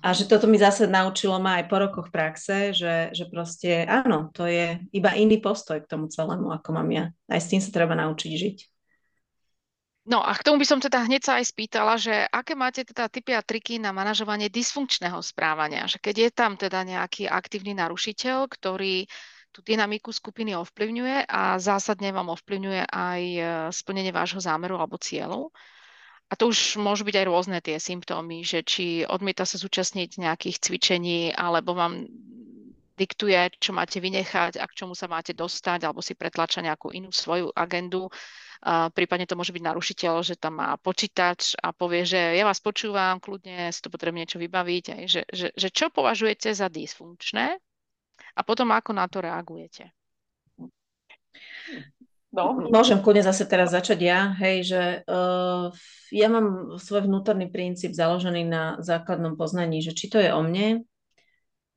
[0.00, 4.32] A že toto mi zase naučilo ma aj po rokoch praxe, že, že proste áno,
[4.32, 7.04] to je iba iný postoj k tomu celému, ako mám ja.
[7.28, 8.58] Aj s tým sa treba naučiť žiť.
[10.06, 13.10] No a k tomu by som teda hneď sa aj spýtala, že aké máte teda
[13.10, 15.90] typy a triky na manažovanie dysfunkčného správania?
[15.90, 19.10] Že keď je tam teda nejaký aktívny narušiteľ, ktorý
[19.50, 23.40] tú dynamiku skupiny ovplyvňuje a zásadne vám ovplyvňuje aj e,
[23.74, 25.50] splnenie vášho zámeru alebo cieľov,
[26.26, 30.58] a to už môžu byť aj rôzne tie symptómy, že či odmieta sa zúčastniť nejakých
[30.58, 32.02] cvičení, alebo vám
[32.96, 37.12] diktuje, čo máte vynechať a k čomu sa máte dostať, alebo si pretlača nejakú inú
[37.12, 38.08] svoju agendu.
[38.64, 42.58] Uh, prípadne to môže byť narušiteľ, že tam má počítač a povie, že ja vás
[42.58, 47.46] počúvam, kľudne si to potrebujem niečo vybaviť, aj, že, že, že čo považujete za dysfunkčné
[48.32, 49.92] a potom ako na to reagujete.
[52.34, 52.58] No.
[52.58, 55.70] Môžem kľudne zase teraz začať ja, hej, že uh,
[56.12, 60.84] ja mám svoj vnútorný princíp založený na základnom poznaní, že či to je o mne,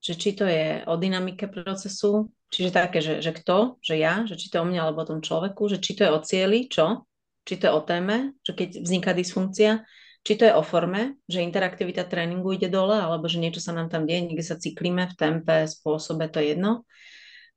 [0.01, 4.35] že či to je o dynamike procesu, čiže také, že, že kto, že ja, že
[4.35, 6.65] či to je o mne alebo o tom človeku, že či to je o cieli,
[6.67, 7.07] čo,
[7.45, 9.85] či to je o téme, že keď vzniká dysfunkcia,
[10.25, 13.87] či to je o forme, že interaktivita tréningu ide dole, alebo že niečo sa nám
[13.87, 16.83] tam deje, niekde sa cyklíme v tempe, spôsobe, to je jedno.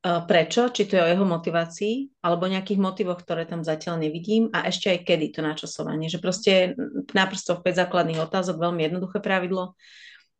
[0.02, 0.74] Prečo?
[0.74, 4.90] Či to je o jeho motivácii, alebo nejakých motivoch, ktoré tam zatiaľ nevidím a ešte
[4.90, 6.10] aj kedy to načasovanie.
[6.10, 6.52] Že proste
[7.14, 9.78] naprosto 5 základných otázok, veľmi jednoduché pravidlo.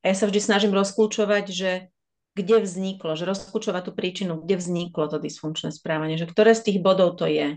[0.03, 1.71] A ja sa vždy snažím rozklúčovať, že
[2.35, 6.79] kde vzniklo, že rozklúčovať tú príčinu, kde vzniklo to dysfunkčné správanie, že ktoré z tých
[6.83, 7.55] bodov to je.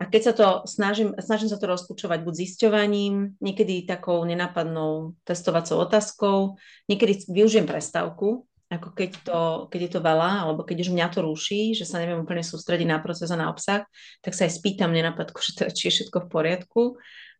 [0.00, 5.76] A keď sa to snažím, snažím sa to rozklúčovať buď zisťovaním, niekedy takou nenápadnou testovacou
[5.84, 11.06] otázkou, niekedy využijem prestávku, ako keď, to, keď je to veľa, alebo keď už mňa
[11.10, 13.82] to ruší, že sa neviem úplne sústrediť na proces a na obsah,
[14.22, 16.82] tak sa aj spýtam nenapadku, že teda, či je všetko v poriadku,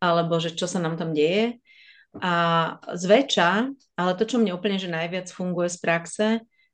[0.03, 1.57] alebo že čo sa nám tam deje.
[2.19, 2.33] A
[2.91, 6.27] zväčša, ale to, čo mne úplne že najviac funguje z praxe,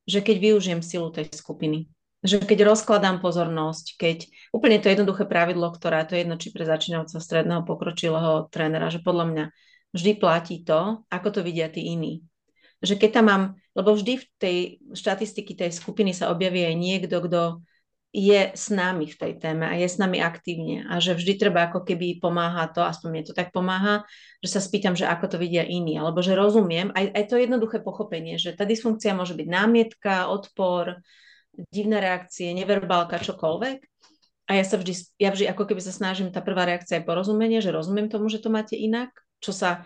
[0.09, 1.85] že keď využijem silu tej skupiny
[2.25, 4.17] že keď rozkladám pozornosť, keď
[4.49, 8.99] úplne to jednoduché pravidlo, ktoré to je jedno či pre začínajúceho stredného pokročilého trénera, že
[9.05, 9.45] podľa mňa
[9.93, 12.25] vždy platí to, ako to vidia tí iní.
[12.81, 14.57] Že keď tam mám, lebo vždy v tej
[14.93, 17.65] štatistiky tej skupiny sa objaví aj niekto, kto
[18.17, 21.67] je s nami v tej téme a je s nami aktívne a že vždy treba
[21.67, 24.07] ako keby pomáha to, aspoň mne to tak pomáha,
[24.39, 27.77] že sa spýtam, že ako to vidia iní, alebo že rozumiem, aj, aj to jednoduché
[27.83, 30.97] pochopenie, že tá dysfunkcia môže byť námietka, odpor,
[31.69, 33.79] divné reakcie, neverbálka, čokoľvek.
[34.47, 37.59] A ja sa vždy, ja vždy ako keby sa snažím, tá prvá reakcia je porozumenie,
[37.59, 39.11] že rozumiem tomu, že to máte inak,
[39.43, 39.83] čo sa,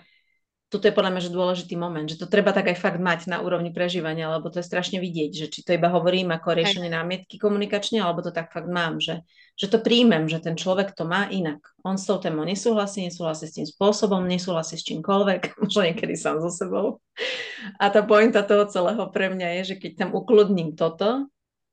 [0.71, 3.43] toto je podľa mňa že dôležitý moment, že to treba tak aj fakt mať na
[3.43, 7.36] úrovni prežívania, lebo to je strašne vidieť, že či to iba hovorím ako riešenie námietky
[7.36, 9.27] komunikačne, alebo to tak fakt mám, že,
[9.60, 11.60] že to príjmem, že ten človek to má inak.
[11.84, 16.39] On s tou témou nesúhlasí, nesúhlasí s tým spôsobom, nesúhlasí s čímkoľvek, možno niekedy sám
[16.39, 17.03] so sebou.
[17.75, 21.27] A tá pointa toho celého pre mňa je, že keď tam ukludním toto,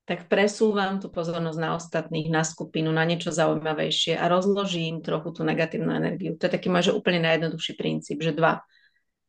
[0.08, 5.44] tak presúvam tú pozornosť na ostatných, na skupinu, na niečo zaujímavejšie a rozložím trochu tú
[5.44, 6.34] negatívnu energiu.
[6.40, 8.64] To je taký môj úplne najjednoduchší princíp, že dva,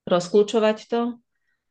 [0.09, 1.01] rozklúčovať to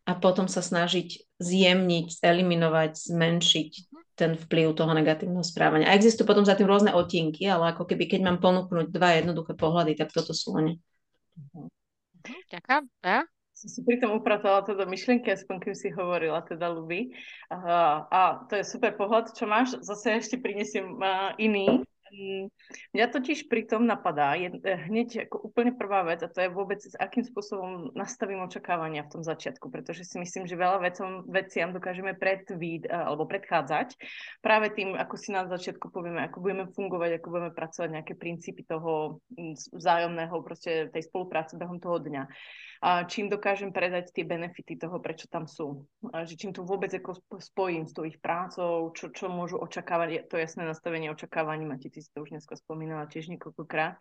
[0.09, 3.71] a potom sa snažiť zjemniť, eliminovať, zmenšiť
[4.19, 5.91] ten vplyv toho negatívneho správania.
[5.91, 9.55] A existujú potom za tým rôzne otienky, ale ako keby, keď mám ponúknuť dva jednoduché
[9.55, 10.75] pohľady, tak toto sú oni.
[12.51, 12.85] Ďakujem.
[13.05, 13.23] Ja?
[13.59, 17.11] som si pri tom upratala teda myšlienky, aspoň kým si hovorila, teda ľubí.
[17.51, 17.59] A,
[18.07, 19.75] a to je super pohľad, čo máš.
[19.83, 21.83] Zase ešte prinesiem uh, iný.
[22.09, 22.49] Mm,
[22.97, 26.51] mňa totiž pri tom napadá je, eh, hneď ako úplne prvá vec a to je
[26.51, 31.29] vôbec, s akým spôsobom nastavím očakávania v tom začiatku, pretože si myslím, že veľa vecom,
[31.29, 34.01] veciam dokážeme predvíd, eh, alebo predchádzať
[34.41, 38.65] práve tým, ako si na začiatku povieme, ako budeme fungovať, ako budeme pracovať nejaké princípy
[38.65, 42.25] toho mm, vzájomného, proste tej spolupráce behom toho dňa
[42.79, 45.83] a čím dokážem predať tie benefity toho, prečo tam sú.
[46.15, 50.31] A že čím to vôbec ako spojím s tou ich prácou, čo, čo môžu očakávať,
[50.31, 53.99] to jasné nastavenie očakávaní, Mati, ty si to už dneska spomínala tiež niekoľkokrát.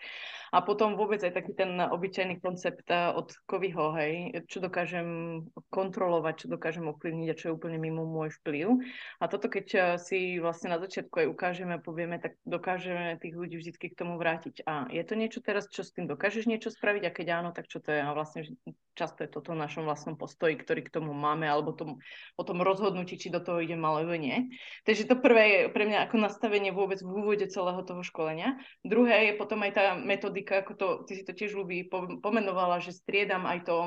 [0.53, 5.41] A potom vôbec aj taký ten obyčajný koncept eh, od Kovyho, hej, čo dokážem
[5.73, 8.77] kontrolovať, čo dokážem ovplyvniť a čo je úplne mimo môj vplyv.
[9.17, 13.33] A toto, keď eh, si vlastne na začiatku aj ukážeme a povieme, tak dokážeme tých
[13.33, 14.61] ľudí vždy k tomu vrátiť.
[14.69, 17.65] A je to niečo teraz, čo s tým dokážeš niečo spraviť a keď áno, tak
[17.65, 18.05] čo to je?
[18.05, 18.45] A vlastne
[18.97, 22.01] často je toto v našom vlastnom postoji, ktorý k tomu máme, alebo tom,
[22.33, 24.49] o tom rozhodnutí, či do toho idem alebo nie.
[24.89, 28.59] Takže to prvé je pre mňa ako nastavenie vôbec v úvode celého toho školenia.
[28.83, 31.87] Druhé je potom aj tá metodika, ako to, ty si to tiež ľubí,
[32.19, 33.77] pomenovala, že striedam aj to,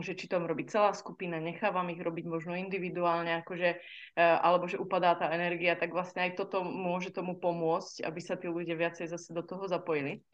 [0.00, 3.70] že či to robí celá skupina, nechávam ich robiť možno individuálne, akože,
[4.16, 8.40] e, alebo že upadá tá energia, tak vlastne aj toto môže tomu pomôcť, aby sa
[8.40, 10.24] tí ľudia viacej zase do toho zapojili.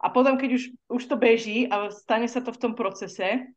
[0.00, 3.52] A potom, keď už, už to beží a stane sa to v tom procese,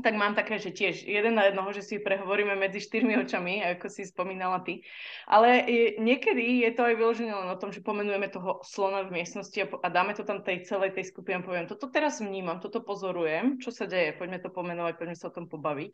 [0.00, 3.92] tak mám také, že tiež jeden na jednoho, že si prehovoríme medzi štyrmi očami, ako
[3.92, 4.80] si spomínala ty.
[5.28, 5.68] Ale
[6.00, 9.88] niekedy je to aj vyložené len o tom, že pomenujeme toho slona v miestnosti a,
[9.92, 13.84] dáme to tam tej celej tej skupine poviem, toto teraz vnímam, toto pozorujem, čo sa
[13.84, 15.92] deje, poďme to pomenovať, poďme sa o tom pobaviť.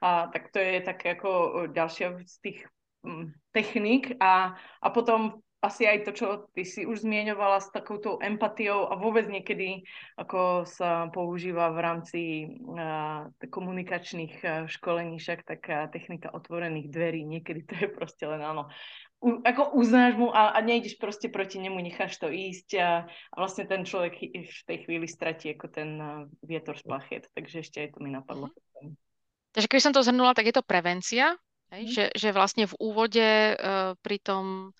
[0.00, 1.30] A tak to je také ako
[1.70, 2.58] ďalšia z tých
[3.04, 8.20] mm, technik a, a potom asi aj to, čo ty si už zmieňovala s takouto
[8.20, 9.82] empatiou a vôbec niekedy,
[10.20, 17.64] ako sa používa v rámci uh, komunikačných uh, školení, však taká technika otvorených dverí, niekedy
[17.64, 18.68] to je proste len áno.
[19.24, 23.36] U, ako uznáš mu a, a nejdeš proste proti nemu, necháš to ísť a, a
[23.40, 27.24] vlastne ten človek v tej chvíli stratí ako ten uh, vietor z plachet.
[27.32, 28.52] Takže ešte aj to mi napadlo.
[28.84, 28.92] Mm.
[29.56, 31.32] Takže keď som to zhrnula, tak je to prevencia?
[31.72, 31.88] Mm.
[31.88, 34.76] Že, že vlastne v úvode uh, pri tom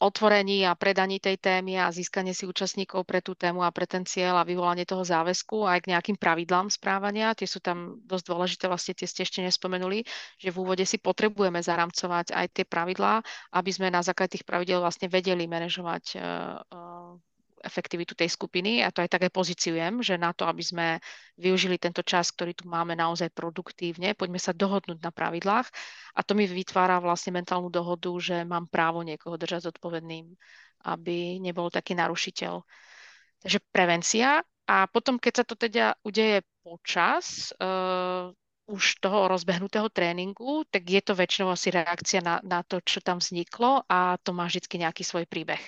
[0.00, 4.04] otvorení a predaní tej témy a získanie si účastníkov pre tú tému a pre ten
[4.04, 7.32] cieľ a vyvolanie toho záväzku aj k nejakým pravidlám správania.
[7.32, 10.04] Tie sú tam dosť dôležité, vlastne tie ste ešte nespomenuli,
[10.36, 13.24] že v úvode si potrebujeme zaramcovať aj tie pravidlá,
[13.56, 17.29] aby sme na základe tých pravidel vlastne vedeli manažovať uh, uh,
[17.60, 20.86] efektivitu tej skupiny a to aj tak aj pozíciujem, že na to, aby sme
[21.36, 25.68] využili tento čas, ktorý tu máme naozaj produktívne, poďme sa dohodnúť na pravidlách
[26.16, 30.32] a to mi vytvára vlastne mentálnu dohodu, že mám právo niekoho držať zodpovedným,
[30.88, 32.64] aby nebol taký narušiteľ.
[33.40, 38.32] Takže prevencia a potom, keď sa to teda udeje počas, uh,
[38.70, 43.18] už toho rozbehnutého tréningu, tak je to väčšinou asi reakcia na, na to, čo tam
[43.18, 45.60] vzniklo a to má vždy nejaký svoj príbeh.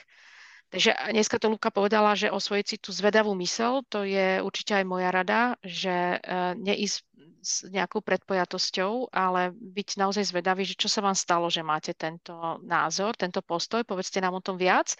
[0.73, 4.89] Takže dneska to Luka povedala, že osvojiť si tú zvedavú mysel, to je určite aj
[4.89, 7.05] moja rada, že uh, neísť
[7.43, 12.33] s nejakou predpojatosťou, ale byť naozaj zvedavý, že čo sa vám stalo, že máte tento
[12.65, 14.97] názor, tento postoj, povedzte nám o tom viac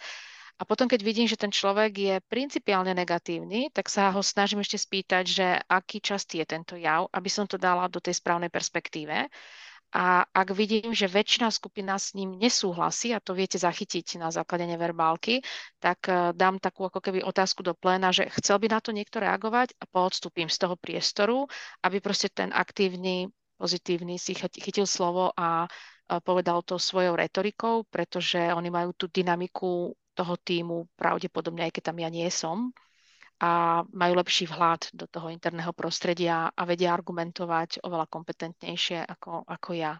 [0.59, 4.77] a potom, keď vidím, že ten človek je principiálne negatívny, tak sa ho snažím ešte
[4.77, 9.33] spýtať, že aký častý je tento jav, aby som to dala do tej správnej perspektíve.
[9.93, 14.65] A ak vidím, že väčšina skupina s ním nesúhlasí, a to viete zachytiť na základe
[14.65, 15.45] neverbálky,
[15.77, 19.21] tak uh, dám takú ako keby otázku do pléna, že chcel by na to niekto
[19.21, 21.45] reagovať a poodstúpim z toho priestoru,
[21.85, 23.29] aby proste ten aktívny,
[23.61, 25.69] pozitívny si chytil slovo a
[26.25, 31.97] povedal to svojou retorikou, pretože oni majú tú dynamiku toho týmu, pravdepodobne aj keď tam
[32.03, 32.69] ja nie som,
[33.43, 39.69] a majú lepší vhľad do toho interného prostredia a vedia argumentovať oveľa kompetentnejšie ako, ako
[39.75, 39.99] ja.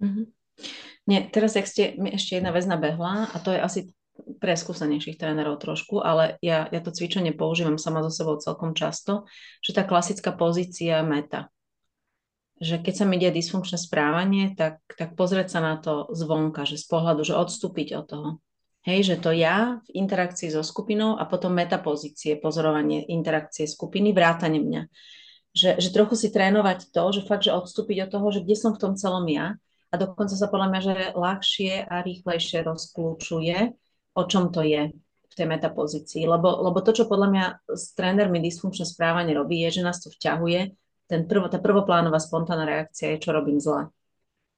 [0.00, 0.26] Mm-hmm.
[1.04, 3.80] Nie, teraz ak ste, mi ešte jedna vec nabehla a to je asi
[4.40, 9.28] pre skúsenejších trénerov trošku, ale ja, ja to cvičenie používam sama so sebou celkom často,
[9.60, 11.52] že tá klasická pozícia meta.
[12.62, 16.80] Že keď sa mi ide dysfunkčné správanie, tak, tak pozrieť sa na to zvonka, že
[16.80, 18.28] z pohľadu, že odstúpiť od toho.
[18.82, 24.58] Hej, že to ja v interakcii so skupinou a potom metapozície, pozorovanie interakcie skupiny, vrátane
[24.58, 24.82] mňa.
[25.54, 28.74] Že, že trochu si trénovať to, že fakt, že odstúpiť od toho, že kde som
[28.74, 29.54] v tom celom ja
[29.92, 33.70] a dokonca sa podľa mňa, že ľahšie a rýchlejšie rozklúčuje,
[34.18, 34.90] o čom to je
[35.30, 36.26] v tej metapozícii.
[36.26, 40.10] Lebo, lebo to, čo podľa mňa s trénermi dysfunkčné správanie robí, je, že nás to
[40.10, 40.74] vťahuje.
[41.06, 43.92] Ten prvo, tá prvoplánová spontánna reakcia je, čo robím zle.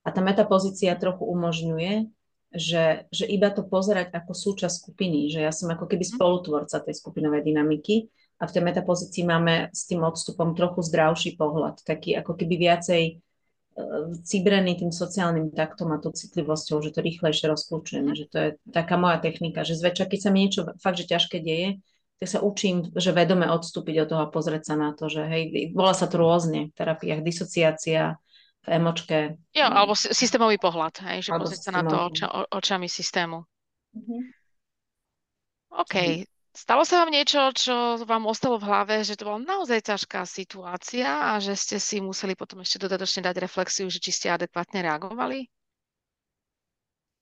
[0.00, 2.08] A tá metapozícia trochu umožňuje
[2.54, 6.12] že, že iba to pozerať ako súčasť skupiny, že ja som ako keby mhm.
[6.14, 11.82] spolutvorca tej skupinovej dynamiky a v tej metapozícii máme s tým odstupom trochu zdravší pohľad,
[11.82, 17.46] taký ako keby viacej uh, cibrený tým sociálnym taktom a tou citlivosťou, že to rýchlejšie
[17.50, 18.18] rozklúčujeme, mhm.
[18.18, 21.42] že to je taká moja technika, že zväčša, keď sa mi niečo fakt, že ťažké
[21.42, 21.82] deje,
[22.22, 25.74] tak sa učím, že vedome odstúpiť od toho a pozrieť sa na to, že hej,
[25.74, 28.22] volá sa to rôzne v terapiách, disociácia,
[28.64, 29.36] v emočke.
[29.52, 33.44] Jo, alebo systémový pohľad, hej, že pozrieť sa na to oča, očami systému.
[33.92, 34.20] Mm-hmm.
[35.84, 35.94] OK.
[36.54, 41.34] Stalo sa vám niečo, čo vám ostalo v hlave, že to bola naozaj ťažká situácia
[41.34, 45.50] a že ste si museli potom ešte dodatočne dať reflexiu, že či ste adekvátne reagovali?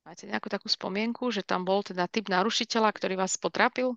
[0.04, 3.96] Máte nejakú takú spomienku, že tam bol teda typ narušiteľa, ktorý vás potrapil?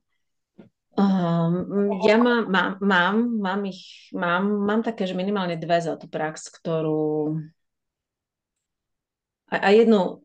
[0.95, 6.08] Um, ja mám, mám, mám, mám, ich, mám, mám také, že minimálne dve za tú
[6.08, 7.36] prax, ktorú
[9.51, 10.23] a, a jednu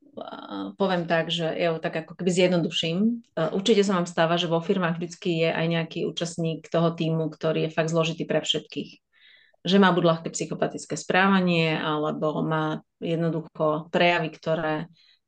[0.76, 2.98] poviem tak, že ja tak ako keby zjednoduším.
[3.34, 7.30] Uh, určite sa vám stáva, že vo firmách vždycky je aj nejaký účastník toho týmu,
[7.30, 8.90] ktorý je fakt zložitý pre všetkých.
[9.60, 14.74] Že má buď ľahké psychopatické správanie, alebo má jednoducho prejavy, ktoré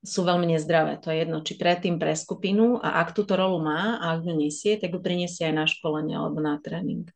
[0.03, 0.99] sú veľmi nezdravé.
[1.07, 4.35] To je jedno, či predtým pre skupinu a ak túto rolu má a ak ju
[4.35, 7.07] nesie, tak ju priniesie aj na školenie alebo na tréning.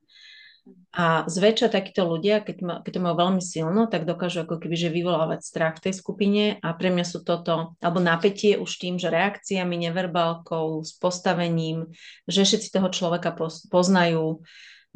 [0.96, 4.74] A zväčša takíto ľudia, keď, ma, keď to majú veľmi silno, tak dokážu ako keby
[4.74, 8.96] že vyvolávať strach v tej skupine a pre mňa sú toto, alebo napätie už tým,
[8.96, 11.92] že reakciami, neverbálkou, s postavením,
[12.26, 13.36] že všetci toho človeka
[13.70, 14.42] poznajú.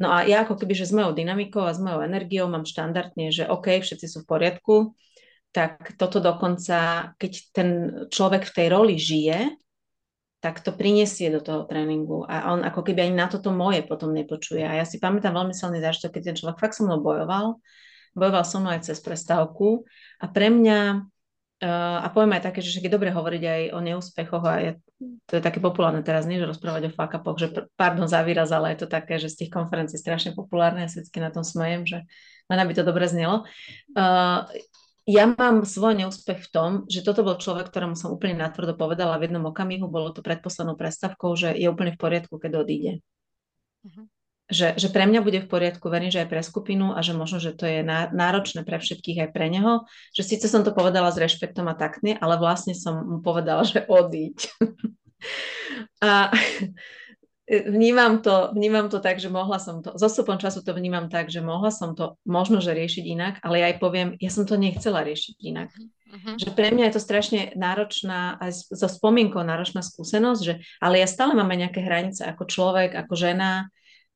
[0.01, 3.29] No a ja ako keby, že s mojou dynamikou a s mojou energiou mám štandardne,
[3.29, 4.75] že OK, všetci sú v poriadku,
[5.51, 7.69] tak toto dokonca, keď ten
[8.07, 9.51] človek v tej roli žije,
[10.41, 14.09] tak to prinesie do toho tréningu a on ako keby ani na toto moje potom
[14.09, 14.65] nepočuje.
[14.65, 17.61] A ja si pamätám veľmi silný zážitok, keď ten človek fakt so mnou bojoval,
[18.17, 19.85] bojoval so mnou aj cez prestávku
[20.17, 20.79] a pre mňa
[21.61, 24.71] uh, a poviem aj také, že je dobre hovoriť aj o neúspechoch a je,
[25.29, 28.73] to je také populárne teraz, nie, že rozprávať o fuck že pardon za výraz, ale
[28.73, 32.01] je to také, že z tých konferencií strašne populárne, ja na tom smejem, že
[32.49, 33.45] len aby to dobre znelo.
[33.93, 34.49] Uh,
[35.11, 39.19] ja mám svoj neúspech v tom, že toto bol človek, ktorému som úplne natvrdo povedala
[39.19, 42.93] v jednom okamihu, bolo to predposlednou predstavkou, že je úplne v poriadku, keď odíde.
[43.83, 44.07] Uh-huh.
[44.51, 47.39] Že, že pre mňa bude v poriadku, verím, že aj pre skupinu a že možno,
[47.43, 49.87] že to je náročné pre všetkých aj pre neho.
[50.15, 53.83] Že síce som to povedala s rešpektom a taktne, ale vlastne som mu povedala, že
[53.87, 54.47] odíď.
[55.99, 56.31] a
[57.51, 61.43] vnímam to, vnímam to tak, že mohla som to, zostupom času to vnímam tak, že
[61.43, 65.03] mohla som to možno, že riešiť inak, ale ja aj poviem, ja som to nechcela
[65.03, 65.69] riešiť inak.
[65.75, 66.35] Uh-huh.
[66.39, 71.07] Že pre mňa je to strašne náročná, aj so spomienkou náročná skúsenosť, že ale ja
[71.11, 73.67] stále máme nejaké hranice ako človek, ako žena,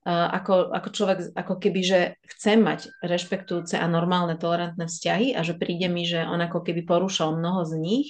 [0.08, 2.00] uh, ako, ako človek, ako keby, že
[2.36, 6.88] chcem mať rešpektujúce a normálne tolerantné vzťahy a že príde mi, že on ako keby
[6.88, 8.10] porušal mnoho z nich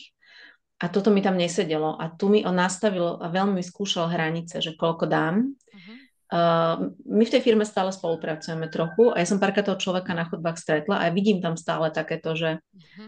[0.76, 1.96] a toto mi tam nesedelo.
[1.96, 5.56] A tu mi on nastavil a veľmi skúšal hranice, že koľko dám.
[5.56, 5.96] Uh-huh.
[6.26, 6.76] Uh,
[7.08, 10.60] my v tej firme stále spolupracujeme trochu a ja som párka toho človeka na chodbách
[10.60, 13.08] stretla a vidím tam stále takéto, že, uh-huh.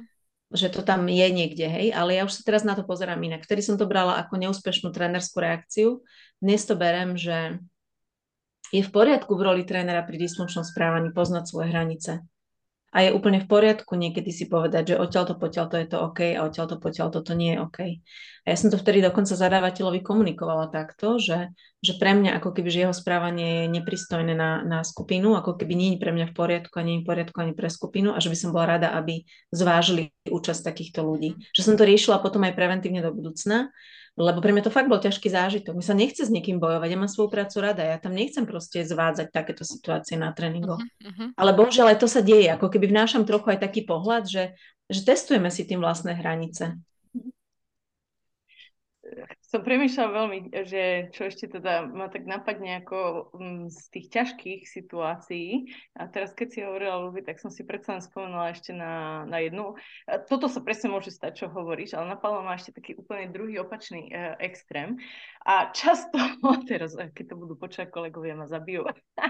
[0.56, 3.44] že to tam je niekde, hej, ale ja už sa teraz na to pozerám inak.
[3.44, 6.08] Vtedy som to brala ako neúspešnú trénerskú reakciu.
[6.40, 7.60] Dnes to berem, že
[8.72, 12.24] je v poriadku v roli trénera pri dysfunkčnom správaní poznať svoje hranice
[12.88, 15.98] a je úplne v poriadku niekedy si povedať, že odtiaľ to potiaľ to je to
[16.00, 17.80] OK a odtiaľ to potiaľ toto nie je OK.
[18.44, 21.52] A ja som to vtedy dokonca zadávateľovi komunikovala takto, že,
[21.84, 25.76] že pre mňa ako keby že jeho správanie je nepristojné na, na skupinu, ako keby
[25.76, 28.24] nie je pre mňa v poriadku a nie je v poriadku ani pre skupinu a
[28.24, 31.36] že by som bola rada, aby zvážili účasť takýchto ľudí.
[31.52, 33.68] Že som to riešila potom aj preventívne do budúcna,
[34.18, 35.78] lebo pre mňa to fakt bol ťažký zážitok.
[35.78, 38.82] Mi sa nechce s niekým bojovať, ja mám svoju prácu rada, ja tam nechcem proste
[38.82, 40.82] zvádzať takéto situácie na tréningoch.
[40.82, 41.30] Uh-huh, uh-huh.
[41.38, 44.44] Ale bohužiaľ aj to sa deje, ako keby vnášam trochu aj taký pohľad, že,
[44.90, 46.82] že testujeme si tým vlastné hranice
[49.48, 54.62] som premýšľala veľmi, že čo ešte teda ma tak napadne ako mm, z tých ťažkých
[54.68, 55.72] situácií.
[55.96, 59.40] A teraz, keď si hovorila ľudí, tak som si predsa len spomenula ešte na, na
[59.40, 59.80] jednu.
[60.28, 64.12] Toto sa presne môže stať, čo hovoríš, ale napadlo ma ešte taký úplne druhý opačný
[64.12, 65.00] e, extrém.
[65.48, 66.20] A často,
[66.70, 68.84] teraz, e, keď to budú počať kolegovia, ma zabijú,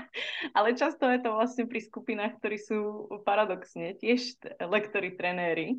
[0.58, 5.78] ale často je to vlastne pri skupinách, ktorí sú paradoxne tiež lektori, trenéri,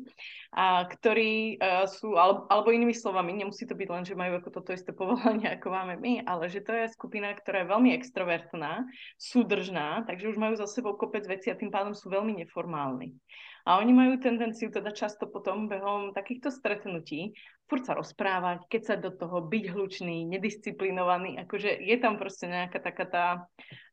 [0.49, 4.49] a ktorí uh, sú, alebo, alebo inými slovami, nemusí to byť len, že majú ako
[4.49, 8.87] toto isté povolanie, ako máme my, ale že to je skupina, ktorá je veľmi extrovertná,
[9.19, 13.13] súdržná, takže už majú za sebou kopec veci a tým pádom sú veľmi neformálni.
[13.67, 17.35] A oni majú tendenciu teda často potom behom takýchto stretnutí
[17.69, 22.81] furt sa rozprávať, keď sa do toho byť hlučný, nedisciplinovaný, akože je tam proste nejaká
[22.81, 23.25] taká tá,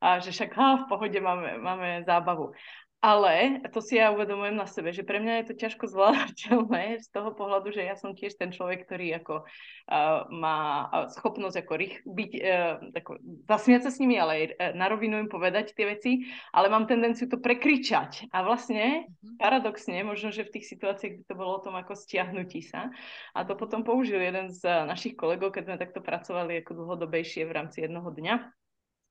[0.01, 2.57] a že však ha, v pohode máme, máme zábavu.
[3.07, 7.09] Ale to si ja uvedomujem na sebe, že pre mňa je to ťažko zvládateľné z
[7.15, 12.03] toho pohľadu, že ja som tiež ten človek, ktorý ako uh, má schopnosť ako rých,
[12.03, 15.87] byť, uh, ako, zasmiať sa s nimi, ale aj uh, na rovinu im povedať tie
[15.87, 18.27] veci, ale mám tendenciu to prekričať.
[18.35, 19.39] A vlastne, mm-hmm.
[19.39, 22.91] paradoxne, možno, že v tých situáciách, kde to bolo o tom ako stiahnutí sa,
[23.39, 27.55] a to potom použil jeden z našich kolegov, keď sme takto pracovali ako dlhodobejšie v
[27.55, 28.66] rámci jednoho dňa,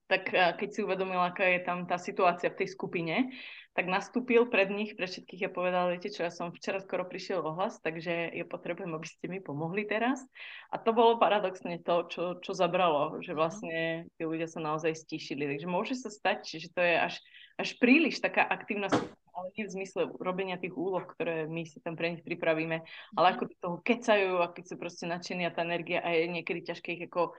[0.06, 3.34] tak keď si uvedomila, aká je tam tá situácia v tej skupine,
[3.76, 7.44] tak nastúpil pred nich, pre všetkých a povedal, viete čo, ja som včera skoro prišiel
[7.44, 10.24] o hlas, takže ja potrebujem, aby ste mi pomohli teraz.
[10.72, 13.38] A to bolo paradoxne to, čo, čo zabralo, že mhm.
[13.38, 13.78] vlastne
[14.15, 15.44] tí ľudia sa naozaj stíšili.
[15.52, 17.15] Takže môže sa stať, že to je až,
[17.60, 18.88] až príliš taká aktívna
[19.36, 22.80] ale nie v zmysle robenia tých úloh, ktoré my si tam pre nich pripravíme,
[23.20, 23.34] ale mhm.
[23.36, 26.63] ako do toho kecajú a keď sú proste nadšení a tá energia a je niekedy
[26.63, 27.36] ťažké ich ako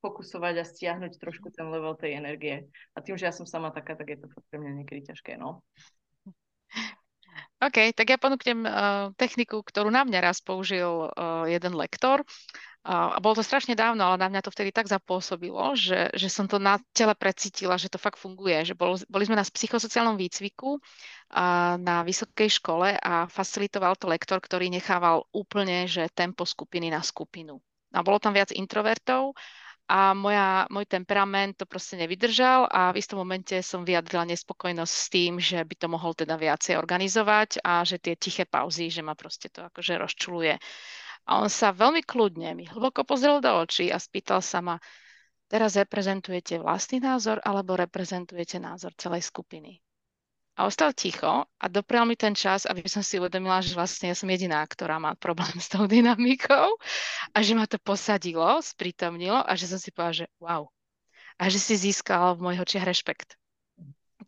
[0.00, 2.66] fokusovať a stiahnuť trošku ten level tej energie.
[2.96, 5.60] A tým, že ja som sama taká, tak je to pre mňa niekedy ťažké, no.
[7.60, 12.24] OK, tak ja ponúknem uh, techniku, ktorú na mňa raz použil uh, jeden lektor.
[12.80, 16.32] Uh, a bolo to strašne dávno, ale na mňa to vtedy tak zapôsobilo, že, že
[16.32, 18.64] som to na tele precítila, že to fakt funguje.
[18.64, 24.40] Že bol, boli sme na psychosociálnom výcviku uh, na vysokej škole a facilitoval to lektor,
[24.40, 27.60] ktorý nechával úplne, že tempo skupiny na skupinu.
[27.92, 29.36] A bolo tam viac introvertov
[29.90, 35.06] a moja, môj temperament to proste nevydržal a v istom momente som vyjadrila nespokojnosť s
[35.10, 39.18] tým, že by to mohol teda viacej organizovať a že tie tiché pauzy, že ma
[39.18, 40.54] proste to akože rozčuluje.
[41.26, 44.78] A on sa veľmi kľudne mi hlboko pozrel do očí a spýtal sa ma,
[45.50, 49.82] teraz reprezentujete vlastný názor alebo reprezentujete názor celej skupiny?
[50.60, 54.16] A ostal ticho a doprial mi ten čas, aby som si uvedomila, že vlastne ja
[54.16, 56.76] som jediná, ktorá má problém s tou dynamikou
[57.32, 60.68] a že ma to posadilo, sprítomnilo a že som si povedala, že wow.
[61.40, 63.40] A že si získal v mojich očiach rešpekt.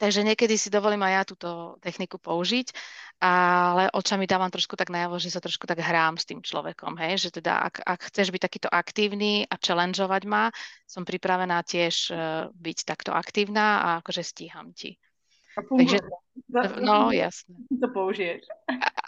[0.01, 1.49] Takže niekedy si dovolím aj ja túto
[1.85, 2.73] techniku použiť,
[3.21, 7.29] ale očami dávam trošku tak najavo, že sa trošku tak hrám s tým človekom, hej?
[7.29, 10.49] že teda ak, ak chceš byť takýto aktívny a challengeovať ma,
[10.89, 14.97] som pripravená tiež uh, byť takto aktívna a akože stíham ti.
[15.53, 15.99] Takže,
[16.81, 17.55] no jasne.
[17.69, 18.49] To použiješ.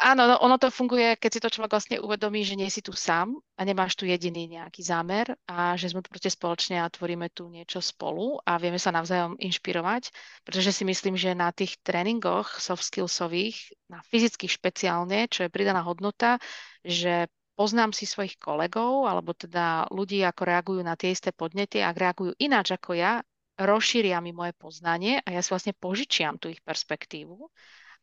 [0.05, 2.93] Áno, no, ono to funguje, keď si to človek vlastne uvedomí, že nie si tu
[2.93, 7.49] sám a nemáš tu jediný nejaký zámer a že sme proste spoločne a tvoríme tu
[7.49, 10.13] niečo spolu a vieme sa navzájom inšpirovať,
[10.45, 15.81] pretože si myslím, že na tých tréningoch soft skillsových, na fyzických špeciálne, čo je pridaná
[15.81, 16.37] hodnota,
[16.85, 21.97] že poznám si svojich kolegov, alebo teda ľudí, ako reagujú na tie isté podnety, ak
[21.97, 23.23] reagujú ináč ako ja,
[23.59, 27.51] rozšíria mi moje poznanie a ja si vlastne požičiam tú ich perspektívu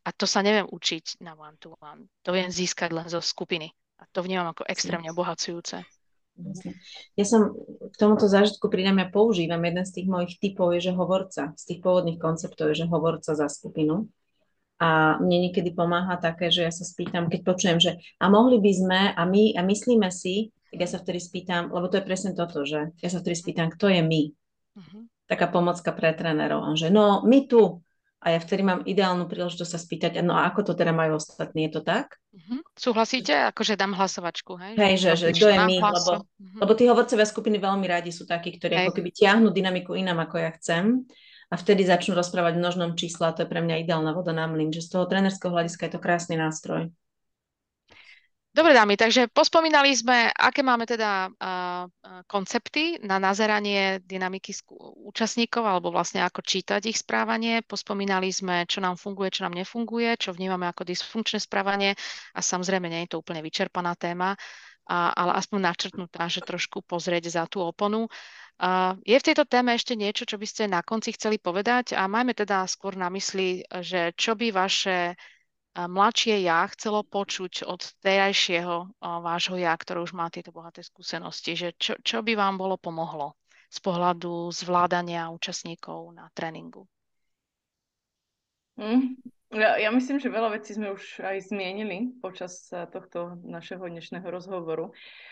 [0.02, 2.10] A to sa neviem učiť na one-to-one.
[2.26, 3.70] To viem získať len zo skupiny.
[4.02, 5.86] A to vnímam ako extrémne obohacujúce.
[7.14, 7.54] Ja som
[7.94, 11.54] k tomuto zážitku pridám, ja používam, jeden z tých mojich typov je, že hovorca.
[11.54, 14.10] Z tých pôvodných konceptov je, že hovorca za skupinu.
[14.82, 18.72] A mne niekedy pomáha také, že ja sa spýtam, keď počujem, že a mohli by
[18.74, 22.34] sme, a my, a myslíme si, tak ja sa vtedy spýtam, lebo to je presne
[22.34, 24.22] toto, že ja sa vtedy spýtam, kto je my?
[24.82, 25.11] Uh-huh.
[25.32, 26.68] Taká pomocka pre trénerov.
[26.76, 27.80] že no, my tu,
[28.20, 31.72] a ja vtedy mám ideálnu príležitosť sa spýtať, no a ako to teda majú ostatní,
[31.72, 32.20] je to tak?
[32.36, 32.60] Uh-huh.
[32.76, 33.32] Súhlasíte?
[33.50, 34.76] Akože dám hlasovačku, hej?
[34.76, 36.60] Hej, že, že kto je my, lebo, uh-huh.
[36.68, 38.82] lebo tí hovorcovia skupiny veľmi radi sú takí, ktorí hej.
[38.86, 41.08] ako keby tiahnu dynamiku inám, ako ja chcem
[41.52, 44.48] a vtedy začnú rozprávať v množnom čísle a to je pre mňa ideálna voda na
[44.48, 46.92] mlyn, že z toho trénerského hľadiska je to krásny nástroj.
[48.52, 51.88] Dobre dámy, takže pospomínali sme, aké máme teda uh,
[52.28, 54.52] koncepty na nazeranie dynamiky
[55.08, 57.64] účastníkov alebo vlastne ako čítať ich správanie.
[57.64, 61.96] Pospomínali sme, čo nám funguje, čo nám nefunguje, čo vnímame ako dysfunkčné správanie
[62.36, 64.36] a samozrejme nie je to úplne vyčerpaná téma,
[64.84, 68.12] a, ale aspoň načrtnutá, že trošku pozrieť za tú oponu.
[68.60, 72.04] Uh, je v tejto téme ešte niečo, čo by ste na konci chceli povedať a
[72.12, 75.16] majme teda skôr na mysli, že čo by vaše
[75.76, 81.70] mladšie ja chcelo počuť od terajšieho vášho ja, ktoré už má tieto bohaté skúsenosti, že
[81.80, 83.40] čo, čo by vám bolo pomohlo
[83.72, 86.84] z pohľadu zvládania účastníkov na tréningu?
[88.76, 89.16] Mm,
[89.56, 94.92] ja, ja myslím, že veľa vecí sme už aj zmienili počas tohto našeho dnešného rozhovoru.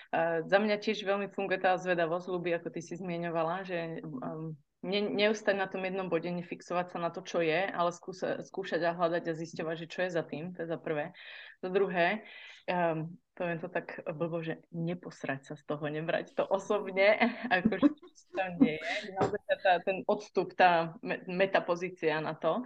[0.09, 4.55] Uh, za mňa tiež veľmi funguje tá zvedavosť, ľubí, ako ty si zmienovala, že um,
[4.83, 8.81] ne, neustať na tom jednom bode, nefixovať sa na to, čo je, ale skúsa, skúšať
[8.87, 11.11] a hľadať a zisťovať, že čo je za tým, to je za prvé.
[11.59, 12.23] Za druhé,
[12.71, 17.19] um, poviem to tak blbo, že neposrať sa z toho, nebrať to osobne,
[17.55, 17.87] akože
[18.35, 19.15] to nie je.
[19.59, 20.95] Tá, ten odstup, tá
[21.27, 22.63] metapozícia na to.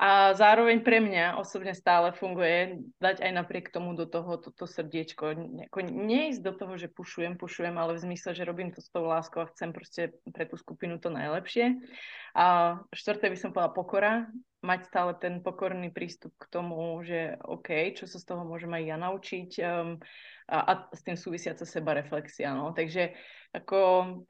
[0.00, 5.36] A zároveň pre mňa osobne stále funguje dať aj napriek tomu do toho toto srdiečko.
[5.36, 9.04] Nejako neísť do toho, že pušujem, pušujem, ale v zmysle, že robím to s tou
[9.04, 11.76] láskou a chcem proste pre tú skupinu to najlepšie.
[12.32, 14.12] A štvrté by som povedala pokora,
[14.62, 18.82] mať stále ten pokorný prístup k tomu, že OK, čo sa z toho môžem aj
[18.86, 19.98] ja naučiť um,
[20.46, 22.54] a, a s tým súvisiaca seba reflexia.
[22.54, 22.70] No.
[22.70, 23.12] Takže
[23.52, 23.78] ako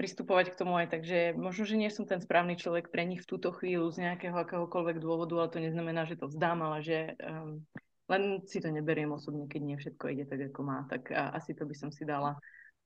[0.01, 3.23] pristupovať k tomu aj tak, že možno, že nie som ten správny človek pre nich
[3.23, 7.13] v túto chvíľu z nejakého akéhokoľvek dôvodu, ale to neznamená, že to vzdám, ale že
[7.23, 7.61] um,
[8.09, 10.89] len si to neberiem osobne, keď nie všetko ide tak, ako má.
[10.89, 12.41] Tak a, asi to by som si dala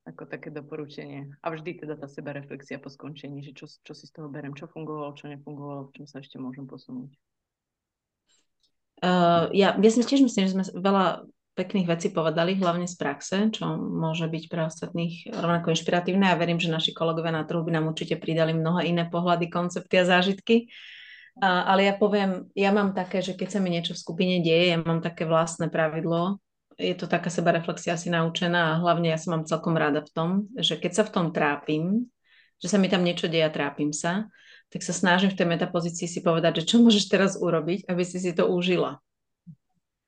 [0.06, 1.30] ako také doporučenie.
[1.42, 4.54] A vždy teda tá seba reflexia po skončení, že čo, čo si z toho berem,
[4.54, 7.10] čo fungovalo, čo nefungovalo, v čom sa ešte môžem posunúť.
[9.04, 13.36] Uh, ja, ja si tiež myslím, že sme veľa pekných vecí povedali, hlavne z praxe,
[13.48, 17.72] čo môže byť pre ostatných rovnako inšpiratívne a verím, že naši kolegovia na trhu by
[17.72, 20.68] nám určite pridali mnohé iné pohľady, koncepty a zážitky.
[21.40, 24.76] A, ale ja poviem, ja mám také, že keď sa mi niečo v skupine deje,
[24.76, 26.40] ja mám také vlastné pravidlo,
[26.76, 30.28] je to taká sebareflexia asi naučená a hlavne ja sa mám celkom rada v tom,
[30.60, 32.04] že keď sa v tom trápim,
[32.60, 34.28] že sa mi tam niečo deje a trápim sa,
[34.76, 38.20] tak sa snažím v tej metapozícii si povedať, že čo môžeš teraz urobiť, aby si
[38.20, 39.00] si to užila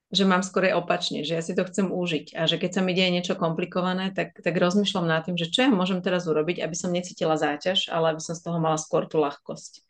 [0.09, 2.97] že mám skôr opačne, že ja si to chcem užiť a že keď sa mi
[2.97, 6.73] deje niečo komplikované, tak, tak rozmýšľam nad tým, že čo ja môžem teraz urobiť, aby
[6.73, 9.85] som necítila záťaž, ale aby som z toho mala skôr tú ľahkosť.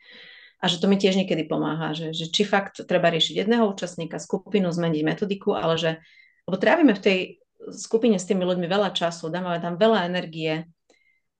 [0.59, 4.19] A že to mi tiež niekedy pomáha, že, že či fakt treba riešiť jedného účastníka,
[4.19, 5.91] skupinu, zmeniť metodiku, ale že,
[6.43, 7.17] lebo trávime v tej
[7.71, 10.67] skupine s tými ľuďmi veľa času, dáme tam veľa energie,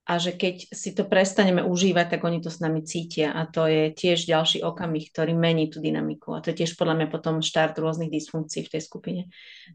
[0.09, 3.69] a že keď si to prestaneme užívať, tak oni to s nami cítia a to
[3.69, 7.45] je tiež ďalší okamih, ktorý mení tú dynamiku a to je tiež podľa mňa potom
[7.45, 9.21] štart rôznych dysfunkcií v tej skupine.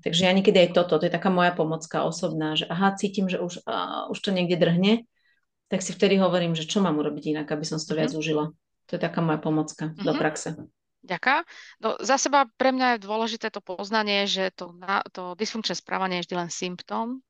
[0.03, 3.39] Takže ja niekedy aj toto, to je taká moja pomocka osobná, že aha, cítim, že
[3.39, 5.07] už, uh, už to niekde drhne,
[5.71, 8.19] tak si vtedy hovorím, že čo mám urobiť inak, aby som si to viac mm.
[8.19, 8.51] užila.
[8.91, 10.03] To je taká moja pomocka mm-hmm.
[10.03, 10.19] do mhm.
[10.19, 10.49] praxe.
[11.05, 11.45] Ďaká.
[11.85, 14.73] No, za seba pre mňa je dôležité to poznanie, že to,
[15.13, 17.21] to dysfunkčné správanie je vždy len symptóm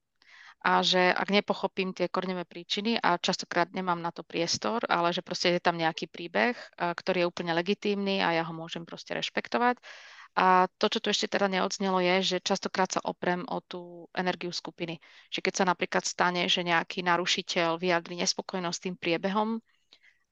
[0.65, 5.21] a že ak nepochopím tie korňové príčiny a častokrát nemám na to priestor, ale že
[5.21, 9.77] proste je tam nejaký príbeh, ktorý je úplne legitímny a ja ho môžem proste rešpektovať.
[10.35, 14.51] A to, čo tu ešte teda neodznelo, je, že častokrát sa oprem o tú energiu
[14.51, 14.99] skupiny.
[15.29, 19.61] Že keď sa napríklad stane, že nejaký narušiteľ vyjadri nespokojnosť tým priebehom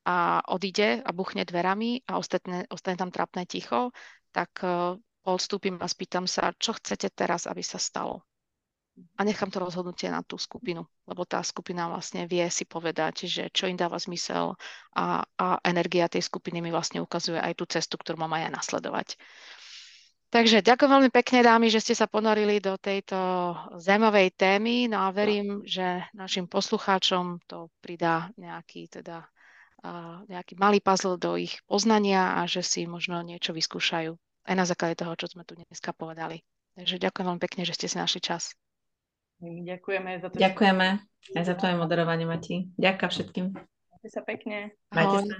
[0.09, 3.95] a odíde a buchne dverami a ostane, ostane tam trapné ticho,
[4.35, 8.27] tak uh, odstúpim a spýtam sa, čo chcete teraz, aby sa stalo
[8.93, 13.49] a nechám to rozhodnutie na tú skupinu, lebo tá skupina vlastne vie si povedať, že
[13.49, 14.53] čo im dáva zmysel
[14.93, 19.17] a, a energia tej skupiny mi vlastne ukazuje aj tú cestu, ktorú mám aj nasledovať.
[20.33, 23.17] Takže ďakujem veľmi pekne, dámy, že ste sa ponorili do tejto
[23.77, 24.89] zaujímavej témy.
[24.89, 29.29] No a verím, že našim poslucháčom to pridá nejaký, teda,
[29.85, 34.17] uh, nejaký malý puzzle do ich poznania a že si možno niečo vyskúšajú
[34.49, 36.41] aj na základe toho, čo sme tu dneska povedali.
[36.81, 38.57] Takže ďakujem veľmi pekne, že ste si našli čas.
[39.43, 40.39] Mm, ďakujeme za to.
[40.39, 40.87] Ďakujeme
[41.19, 41.35] že...
[41.35, 42.71] aj za tvoje moderovanie, Mati.
[42.79, 43.47] Ďakujem všetkým.
[43.91, 44.71] Majte sa pekne.
[44.95, 45.27] Majte Ahoj.
[45.27, 45.37] sa.